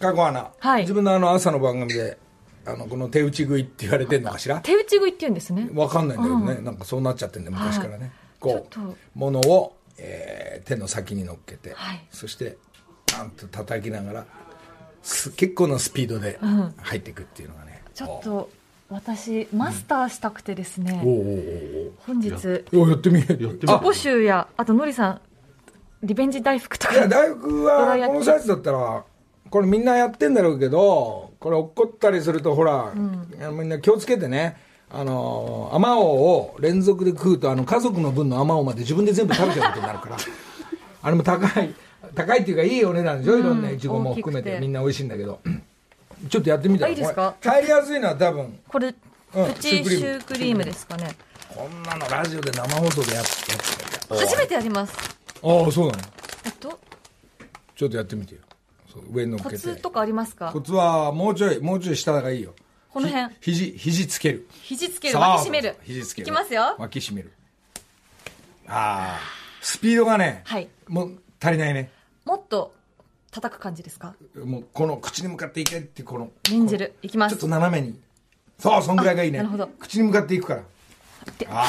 [0.00, 0.82] 過去アナ、はい。
[0.82, 2.16] 自分のあの朝の番組で
[2.64, 4.60] あのこの手打ち食いって言われてんのかしら？
[4.60, 5.68] 手打ち食いって言うんですね。
[5.74, 8.90] わかんないんだけどね、なんかそうなっちゃってんだよ昔からね、こちょっと。
[8.90, 12.06] うものを、えー手の先に乗っけて、はい。
[12.12, 12.56] そして
[13.06, 14.24] パンと叩きながら
[15.02, 16.38] す結構なスピードで
[16.82, 18.50] 入っていくっていうのがね、ちょっと、
[18.88, 25.20] 私、マスターしたくてですね、おおお本日、おおやってみやってみ自己集や、あと、のりさん、
[26.02, 29.04] リベンジ大福といやか、大福はこのサイズだったら
[29.50, 32.92] これみんなやってんだろうけどこれ落っこったりするとほら、
[33.38, 34.56] いやみんな気をつけてね。
[34.94, 40.16] あのあまおうを連続で食うとあの家族の分のあまおうまで自分で全部食べちゃうことになるから。
[41.04, 41.74] あれも高い
[42.14, 44.58] 高いっていうかいいお値段でしょ、いろんないちごも含めて。
[44.60, 45.40] みんな美味しいんだけど
[46.28, 47.34] ちょっとやってみたらあいいですか？
[47.42, 48.94] これ入りやすいのは多分これ、うん
[49.54, 50.62] プチシュークリーム。
[50.62, 51.16] ですかね。
[51.48, 53.30] こんなのラジオで生放送でやって
[54.14, 54.94] 初めてやります。
[55.42, 56.02] ああそうなの。
[56.44, 56.78] えっと、
[57.74, 58.40] ちょっとやってみてよ。
[59.10, 60.52] 上に乗っコツとかありますか？
[60.52, 62.54] コツはもうちょいもうちょい下がいいよ。
[62.90, 63.34] この辺。
[63.40, 64.46] ひ肘肘つける。
[64.62, 65.76] 肘つける、脇締める。
[65.82, 66.28] 肘つける。
[66.28, 66.76] いきますよ。
[66.78, 67.32] 脇締める。
[68.66, 69.20] ああ
[69.62, 70.68] スピードがね、はい。
[70.88, 71.90] もう足りないね。
[72.26, 72.74] もっと
[73.32, 74.14] 叩く感じですか？
[74.44, 76.30] もうこの口に向かっていけってこの。
[76.50, 76.94] 念じる。
[77.02, 77.34] いきます。
[77.34, 77.98] ちょっと斜めに。
[78.58, 79.40] そう、そんぐらいがいいね。
[79.40, 79.68] あなるほど。
[79.80, 80.62] 口に向かっていくから。
[81.48, 81.66] あ、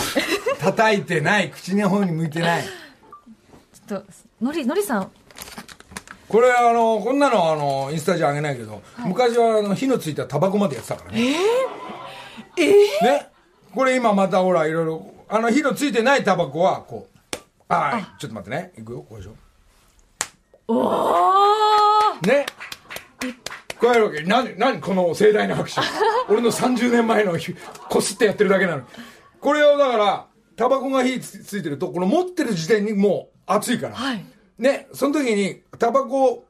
[0.60, 1.50] 叩いてない。
[1.50, 2.64] 口の方に向いてない。
[3.88, 4.06] ちょっと
[4.42, 5.12] のりのりさん。
[6.28, 11.36] これあのこんなのあのインスタじゃあげないけど、昔はあの火のついたタバコまでやってたからね。
[12.58, 12.66] えー、
[13.06, 13.30] ね。
[13.74, 17.74] これ今またほらいろいろあの火のついてないタバコはこう。
[17.74, 18.20] はい。
[18.20, 18.74] ちょっと待ってね。
[18.78, 19.06] いくよ。
[19.08, 19.36] こうでしょ
[20.68, 22.46] おおね。
[23.80, 24.24] こうやるわけ。
[24.24, 25.82] 何何この盛大な拍手。
[26.30, 27.54] 俺の30年前のひ
[27.90, 28.84] こすってやってるだけなの
[29.42, 34.26] これをだからタバコが火つついてるとこの持ってる時点にもう熱いから、はい。
[34.58, 34.88] ね。
[34.94, 36.48] その時にタバコを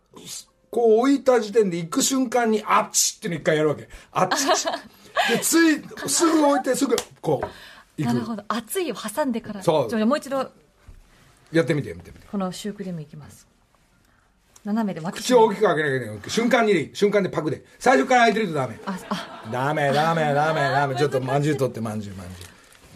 [0.69, 3.89] こう置いた時点で行く瞬間にあっちっての一回やるわけ。
[4.11, 4.45] あっち。
[5.29, 8.13] でついすぐ置いてすぐこう行く。
[8.13, 8.43] なるほど。
[8.47, 9.63] 熱いを挟んでから。
[9.63, 9.89] そう。
[9.89, 10.51] じゃあもう一度。
[11.51, 12.27] やってみて見てみて。
[12.31, 13.47] このシュークリームいきます
[14.65, 16.19] 斜めで巻き口を大きく開けなきゃいけない。
[16.27, 17.63] 瞬間に瞬間でパクで。
[17.79, 18.79] 最初から開いてるとダメ。
[18.85, 19.49] ああ。
[19.51, 20.95] ダメダメダメダメ。
[20.95, 22.47] ちょっとまんじゅう取ってまんじゅうまんじゅう。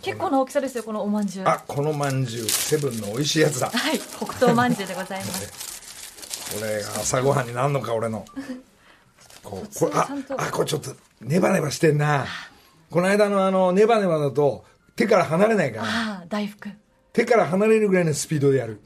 [0.02, 1.46] 結構な大きさですよこのおまんじゅう。
[1.46, 2.46] はあこのまんじゅう。
[2.46, 3.68] セブンの美味しいやつだ。
[3.68, 3.72] い。
[4.18, 6.56] 黒糖まんじゅうでございます。
[6.58, 8.24] これが朝ごはんになんのか俺の。
[9.44, 12.26] こうこれああこれちょっとネバネバしてんな。
[12.90, 14.64] この間のあのネバネバだと
[14.96, 15.84] 手から離れないから。
[15.84, 15.88] あ
[16.24, 16.70] あ大福。
[17.12, 18.80] 手から離れるぐらいのスピードでやる。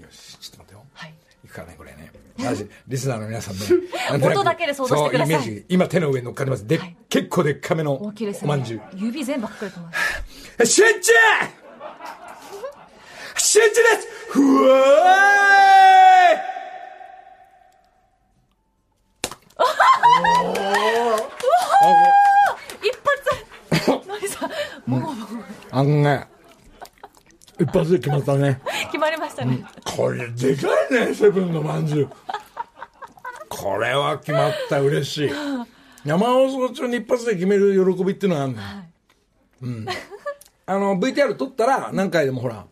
[0.00, 0.77] よしちょっと待って
[1.58, 2.12] かねこれね。
[2.86, 3.60] リスナーの皆さんね。
[4.24, 5.64] 音だけで想像してください。
[5.68, 6.66] 今手の上に乗っかってます。
[6.66, 8.80] で、はい結構でっかめの大きいですおまんじゅう。
[8.80, 10.66] ね指全部隠れてます。
[10.76, 11.12] 集中！
[13.38, 14.08] 集中です！
[14.28, 15.08] ふわ
[22.82, 22.92] 一
[23.90, 24.08] 発。
[24.08, 24.50] のりさん？
[24.90, 26.28] もうーいあのね
[27.60, 28.60] 一発で決まったね。
[28.86, 29.64] 決まりましたね。
[29.84, 32.08] これでかいねセブンのまんじゅう。
[33.48, 35.30] これは決まった嬉しい。
[36.04, 38.68] 生放送中に一発で決める喜びっていうのがあるのよ、
[39.62, 39.86] うん。
[40.66, 42.64] あの VTR 撮ったら何回でもほら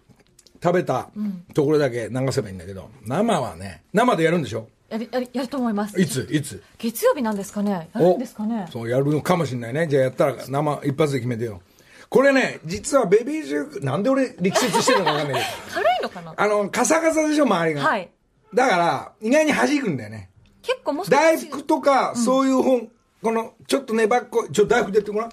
[0.62, 1.11] 食べた
[1.53, 4.68] ところだけ流せばいいんだけど生はね生でやるんでしょ？
[4.88, 6.01] やるやるやると思います。
[6.01, 6.29] いつ？
[6.31, 6.62] いつ？
[6.79, 7.90] 月曜日なんですかね？
[7.92, 8.68] やるんですかね？
[8.70, 9.88] そうやるのかもしれないね。
[9.88, 11.61] じゃあやったら生一発で決めてよ
[12.09, 15.42] これね実はベビージューなんで俺力説してるのか分かんない。
[15.42, 16.35] けど軽いのかな？
[16.37, 18.11] あのカサカサでしょ周りが、はい。
[18.55, 20.31] だから意外に弾くんだよね。
[20.62, 22.88] 結構もしか大福とか、そういう本
[23.23, 25.31] このちょっと粘っこいちょっと大福でやってごらん。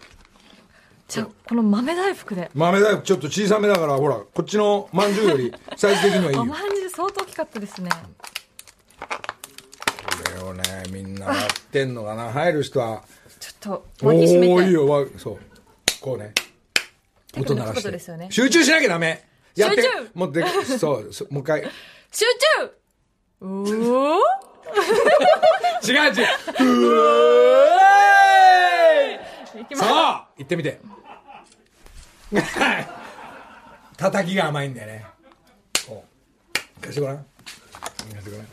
[1.08, 2.50] じゃあこの豆大福で。
[2.54, 6.42] 豆大福ちょっと小さめだからほらこっちのまんじゅうよりサイズ的にはいいよ。
[6.44, 7.90] おまんじゅう相当大きかったですね。
[9.00, 9.08] こ
[10.36, 11.36] れをねみんなやっ
[11.72, 12.32] てんのかな。
[12.32, 13.04] 入る人は。
[13.40, 14.54] ちょっとお脇締めて。
[14.54, 15.38] おいいよわそう。
[16.02, 16.34] こうね
[17.38, 18.28] 音鳴らして、ね。
[18.30, 19.26] 集中しなきゃダメ。
[19.56, 19.82] やって。
[19.82, 20.12] 集中。
[20.14, 20.44] もうで
[20.78, 21.62] そうもう一回。
[21.62, 21.70] 違う
[22.12, 22.26] 集
[22.60, 22.72] 中。
[23.42, 24.20] うおー。
[25.86, 26.14] 違うう。
[29.56, 29.60] ー。
[29.60, 29.90] いいきます。
[29.90, 30.80] そう言ってみて。
[33.98, 35.06] 叩きが甘いんだよね。
[35.88, 36.82] こう。
[36.82, 37.26] 貸してごらん。
[38.14, 38.48] 貸してごらん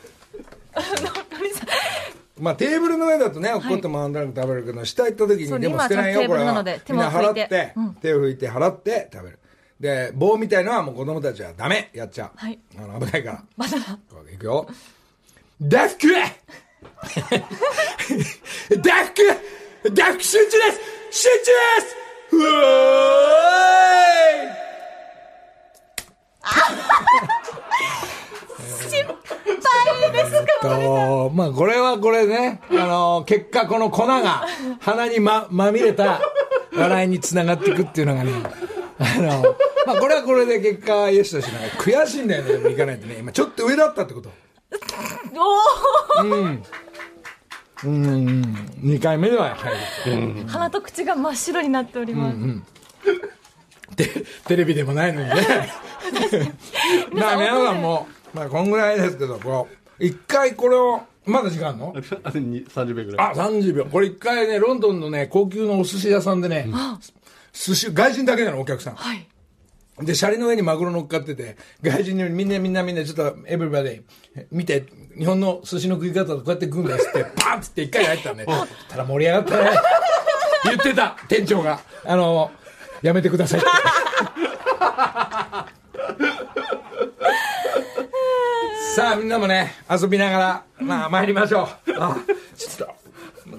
[2.40, 6.62] まあテーブルの上だとね、おこってもあんだら食べるけど、下行った時にでも捨てないよ、これは。
[6.88, 7.40] みんなも拭いて。
[7.40, 9.38] 払ってうん、手を拭いて払って食べる。
[9.80, 12.30] で、棒みたいのはもう子供たちはダメ、やっちゃう。
[12.36, 12.58] はい。
[12.78, 13.42] あの、危ないから。
[13.56, 13.76] まだ。
[14.32, 14.66] いくよ。
[15.62, 16.06] 大福
[18.82, 19.22] 大福
[19.92, 20.64] 大福集中で
[21.10, 21.20] す!
[21.22, 21.40] 集中で
[21.86, 21.96] す!
[22.32, 22.46] うわー
[24.46, 24.50] い
[30.60, 34.46] とまあこれはこれね、あの結果この粉が
[34.80, 36.20] 鼻にままみれた
[36.74, 38.32] 笑いにつながっていくっていうのがね
[38.98, 39.56] あの
[39.86, 43.16] まあこれはこれで結果よしとしながら悔しいんだよねでもいかないとね。
[43.18, 44.30] 今ちょっと上だったってこと。
[46.22, 46.62] おうん。
[47.82, 52.36] 2回目では入るお鼻と口が真っ白になっております、
[53.96, 54.06] で
[54.46, 55.34] テレビでもないのにね。
[57.12, 59.68] まあ皆さんもまあこんぐらいですけどこ
[59.98, 61.94] う一回これをまだ時間あんの？
[62.24, 63.30] あとに30秒ぐらい。
[63.30, 63.84] あ30秒。
[63.84, 66.66] これ一回ねロンドンのね高級のお寿司屋さんでね、
[67.52, 68.94] 寿司外人だけなのお客さん。
[68.94, 69.26] はい。
[70.00, 74.86] で、シャリの上にマグロ乗っかってて、外人にみんなみんなみんなちょっとエブリバディ見て、
[75.18, 78.46] 日本の寿司の食い方とこうやって食うんだよって、 パンってって一回入ったんで、
[78.88, 79.70] ただ盛り上がったね。
[80.64, 81.78] 言ってた、店長が。
[82.06, 82.50] あの、
[83.02, 83.68] やめてくださいって。
[88.96, 91.92] さあ、みんなもね、遊びながら、まあ、参りましょう。
[91.98, 92.16] あ、
[92.56, 92.88] ちょっと、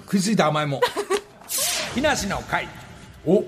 [0.02, 0.80] 食いついた甘いもん。
[1.94, 2.68] 木梨の会。
[3.24, 3.44] お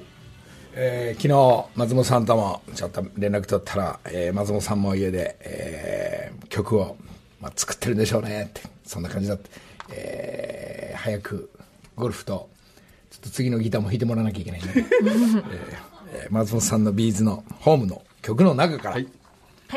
[0.77, 6.97] えー昨日松本さんともちょっと連絡取ったら、えー松本さんも家で、えー曲を、
[7.41, 9.51] まあ、作ってるんでしょうねってそんな感じだって、
[9.93, 11.51] えー早く
[11.97, 12.49] ゴルフと
[13.11, 15.43] ちょっと次のギターも弾いてもらわなきゃいけないね、 えー
[16.13, 19.07] えー松本さんのビーズのホームの曲の中から、はい、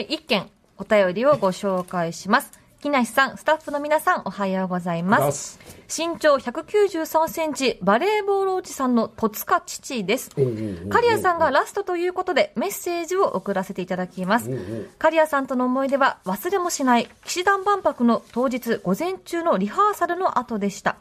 [0.10, 0.48] 一件
[0.78, 2.60] お便りをご紹介します。
[2.82, 5.32] 木梨さん、スタッフの皆さん、おはようございま。
[5.32, 10.30] す身長193センチ、バレーボールおじさんの戸塚父です。
[10.90, 14.52] 刈谷さんがラストということで、メッセージを送らせていただきます。
[15.00, 20.98] 刈谷さんとの思い出は忘れもしない、騎士団万博の当日午前中のリハーサルの後でした。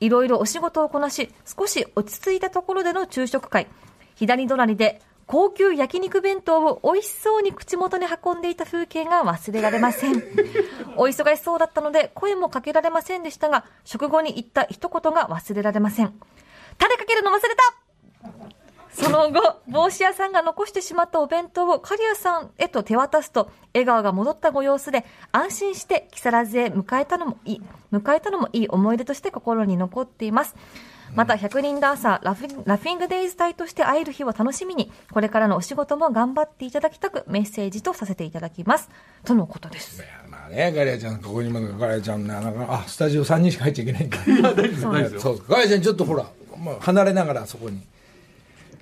[0.00, 3.68] いろいろお仕事をこなし、少し落ち着いたところでの昼食会。
[4.16, 10.22] 左隣で高級焼肉弁当を美味しそうに口元に運んでいた風景が忘れられません。
[10.96, 16.14] お忙しそうだったので声もかけられませんでしたが、食後に言った一言が忘れられません。
[16.78, 17.76] タレかけるの忘れた
[18.96, 27.62] その後、帽子屋さんが残してしまったお弁当を刈谷さんへと手渡すと、笑顔が戻ったご様子で、安心して木更津へ迎えたのもいい、
[27.92, 30.56] 迎えたのもいい思い出として心に残っています。
[31.14, 38.90] また、100人ダンサーラフィン、ラフィングデイズ隊として会える日を楽しみに、これからのお仕事も頑張っていただきたく、メッセージとさせていただきます。
[39.24, 40.02] とのことです。
[40.28, 44.18] まあね、ガリアちゃん、ここにまだガリアちゃんね、なんか、あ、スタジオ3人しか入っちゃいけないんか。
[45.18, 46.26] そうガリアちゃん、ちょっとほら、
[46.58, 47.80] まあ、離れながらそこに。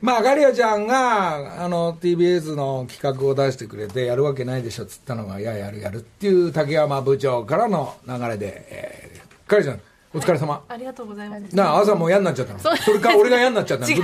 [0.00, 9.80] まあ、ガリアちゃんが、あの、TBS の企画を出してくれて、やるわけないでしょっつったのが、いや、やるやるっていう竹山部長からの流れで、えー、ガリアちゃん、
[10.14, 10.62] お疲れ様。
[10.68, 11.56] ありがとうございます。
[11.56, 12.76] なあ、朝もう嫌になっちゃったの。
[12.76, 13.90] それか、俺が嫌になっちゃったの。
[13.90, 13.98] 違い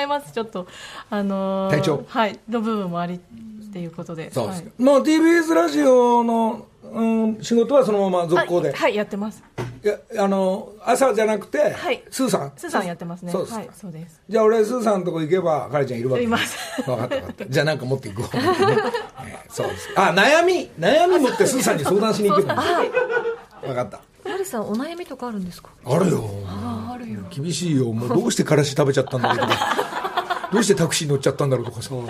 [0.00, 0.32] 違います。
[0.32, 0.66] ちょっと、
[1.10, 2.04] あのー体調？
[2.06, 2.38] はい。
[2.48, 3.18] の部分もありっ
[3.72, 4.32] ていうことで。
[4.32, 4.62] そうです。
[4.62, 4.68] か。
[4.68, 4.82] はい。
[4.82, 8.68] もう TBS ラジオの、うん、仕事はそのまま続行で。
[8.70, 9.42] はい、はいやってます。
[9.84, 12.02] いやあの朝じゃなくて、はい。
[12.10, 12.52] スーさん？
[12.56, 13.32] スーさんやってますね。
[13.32, 14.20] そうですか、はい、そうです。
[14.28, 16.82] じゃあ俺スーさんのとこ行けばカレちゃんいるわけいます。
[16.82, 17.46] 分かった分かった。
[17.46, 18.26] じゃあなんか持っていこう、
[19.52, 19.90] そうです。
[19.96, 20.70] あ悩み。
[20.78, 22.90] 悩み持ってスーさんに相談しに行けばいい
[23.66, 25.70] 分かったマリさん、お悩みとかあるんですか？
[25.84, 26.24] あるよ。
[27.30, 27.92] 厳しいよ。
[27.92, 30.48] もうどうしてからし食べちゃったんだろうとか。
[30.52, 31.90] どうしてタクシー乗っちゃったんだろうとかさ。
[31.90, 32.08] こう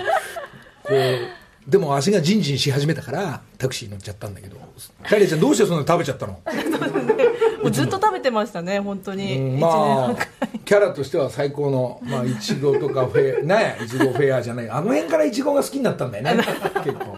[1.68, 4.56] でも足がジンジンし始めたからタクシー乗っちゃったんだけど。
[5.02, 6.40] カレちゃんどうしてそんなに食べちゃったの？
[7.62, 9.36] もうずっと食べてましたね、本当に。
[9.36, 10.46] うんまあ。
[10.64, 14.70] キャラとしては最高のまあいちごとかフェねいちごフェアじゃない。
[14.70, 16.44] あの辺からいちごが好きになったんだよね。
[16.84, 17.16] 結構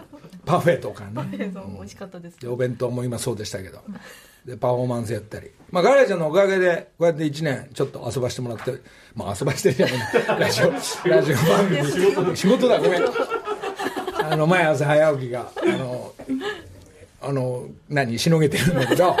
[0.49, 1.51] パフェとかね。
[1.53, 2.39] そう美味しかったです。
[2.39, 2.47] で。
[2.47, 3.81] お弁当も今そうでしたけど。
[4.45, 5.51] でパフォーマンスやったり。
[5.69, 8.73] まあガリアちゃんのおかげでこうやって1年ちょっと遊ばしてもらって
[9.13, 10.39] まあ遊ばしてるじゃない。
[10.39, 12.79] ラジオラジオ番組仕事だ。
[12.79, 13.03] ごめん。
[14.23, 16.13] あの毎朝早起きがあの
[17.21, 19.15] あの何しのげてるんだけど。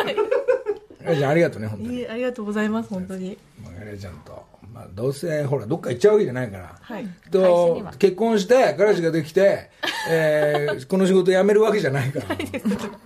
[1.03, 2.07] ガリアちゃんありがとうね本当に。
[2.07, 3.37] ありがとうございます、本当に。
[3.63, 4.45] まあガリアちゃんと、
[4.79, 7.05] まあ、どうせほらどっか行っちゃうわけじゃないから、はい。
[7.31, 9.69] と結婚して彼氏ができて、
[10.09, 12.37] えー この仕事辞めるわけじゃないから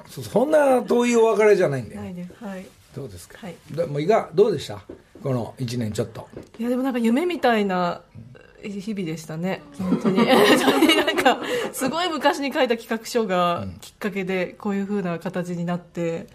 [0.07, 2.01] そんな遠いお別れじゃないんだよ。
[2.39, 2.65] はい。
[2.95, 4.79] どうですか、はいでもいかどうでした？
[5.23, 6.27] この1年ちょっと
[6.59, 8.01] いや、でもなんか夢みたいな
[8.61, 9.63] 日々でしたね。
[9.79, 10.17] 本当に。
[10.27, 11.39] なんか、
[11.71, 16.27] すごい昔に書いた企画書がきっかけで、こういう風な形になって、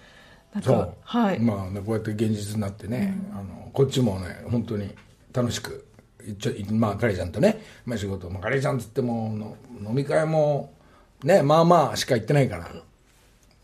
[0.52, 1.38] なんかそう、はい。
[1.38, 4.92] まあね、こうやって現実になってね、あのこっちもね本当に
[5.38, 5.86] 楽しく
[6.38, 10.72] ちょまあカレちゃんとね、まあ、仕事もカレちゃんっつってもの飲み会も
[11.22, 12.68] ねまあまあしか行ってないから、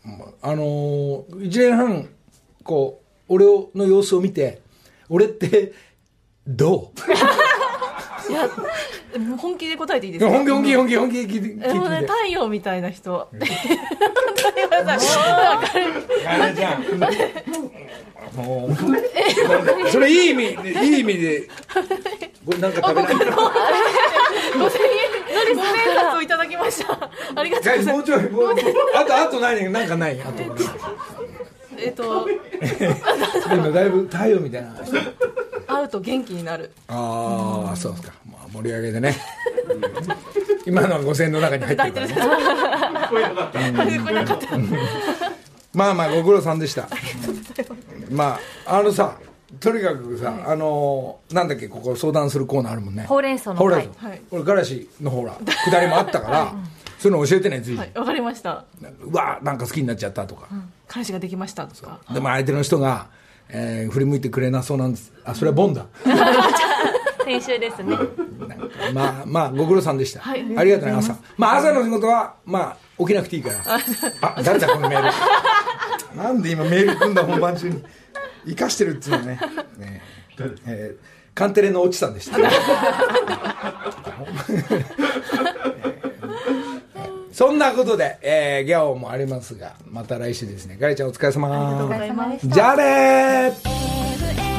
[0.05, 2.09] まああのー、1年半
[2.63, 3.45] こう俺
[3.75, 4.61] の様子を見て
[5.09, 5.73] 俺って
[6.47, 7.11] どう？
[8.27, 8.49] いや、
[9.37, 10.31] 本気で答えていいですか？
[10.31, 13.29] 本気本気本気本気聞いて聞いてね、太陽みたいな人。
[14.45, 15.81] 本当にごめんなさい。
[16.23, 16.81] カレちゃん
[18.35, 18.69] もう
[19.89, 20.27] それい。
[20.27, 20.29] い。
[20.31, 20.97] 意味でい。
[20.97, 20.99] い。
[20.99, 21.47] 意味で
[22.45, 23.13] これなんか食べない。
[23.13, 24.69] 5000円のリ
[25.55, 26.27] ス生活をい。
[26.27, 27.09] ただきました。
[27.35, 27.77] ありがとうござい。
[27.77, 27.89] ます。
[27.89, 28.19] もうちょい。
[28.95, 30.21] あとあと何なんかない。
[30.21, 30.43] あと
[31.77, 33.89] えっと、でもだい。
[33.89, 34.61] ぶ太陽みたい。
[34.63, 34.73] な
[35.67, 36.71] 会うと元気になる。
[36.87, 39.17] ああそうですか、まあ、盛り上げでね
[40.65, 42.13] 今のは5000円の中に入ってるからね。
[42.13, 43.09] 聞
[44.03, 44.47] こえなかった。
[45.73, 46.87] まあまあご苦労さんでした。
[48.09, 49.17] まああのさ
[49.59, 53.03] とにかくさ、あのなんだっけここ相談するコーナーあるもんね。
[53.03, 54.21] ほうれん草のほうれん草、はい。
[54.29, 55.37] これガラシのほら
[55.69, 56.53] 下りもあったから、
[56.97, 58.65] そういうの教えてね随時、はい、わかりました。
[59.01, 60.47] うわなんか好きになっちゃったとか、
[60.87, 61.99] 彼氏ができましたとか。
[62.11, 63.07] でも相手の人が、
[63.49, 65.13] えー振り向いてくれなそうなんです。
[65.23, 65.85] あそれはボンだ
[67.25, 67.97] 先週ですね。
[68.93, 70.45] まあまあご苦労さんでした、はい。
[70.57, 71.17] ありがとうね朝。
[71.37, 73.55] まあ朝の仕事はまあ起きなくていいから。
[74.21, 75.11] あ誰だこのメール。
[76.17, 77.83] なんで今メール組んだ本番中に
[78.45, 79.39] 生かしてるっていうのね。
[79.77, 80.01] ね
[80.67, 80.95] え。
[81.01, 82.37] ーカンテレの落ちさんでした。
[87.33, 90.77] そんなことで、えー、ギャオもありますが、また来週ですね。
[90.79, 91.49] ガリちゃんお疲れ様。
[91.83, 92.55] お疲れ様でした。
[92.55, 94.54] じゃあねー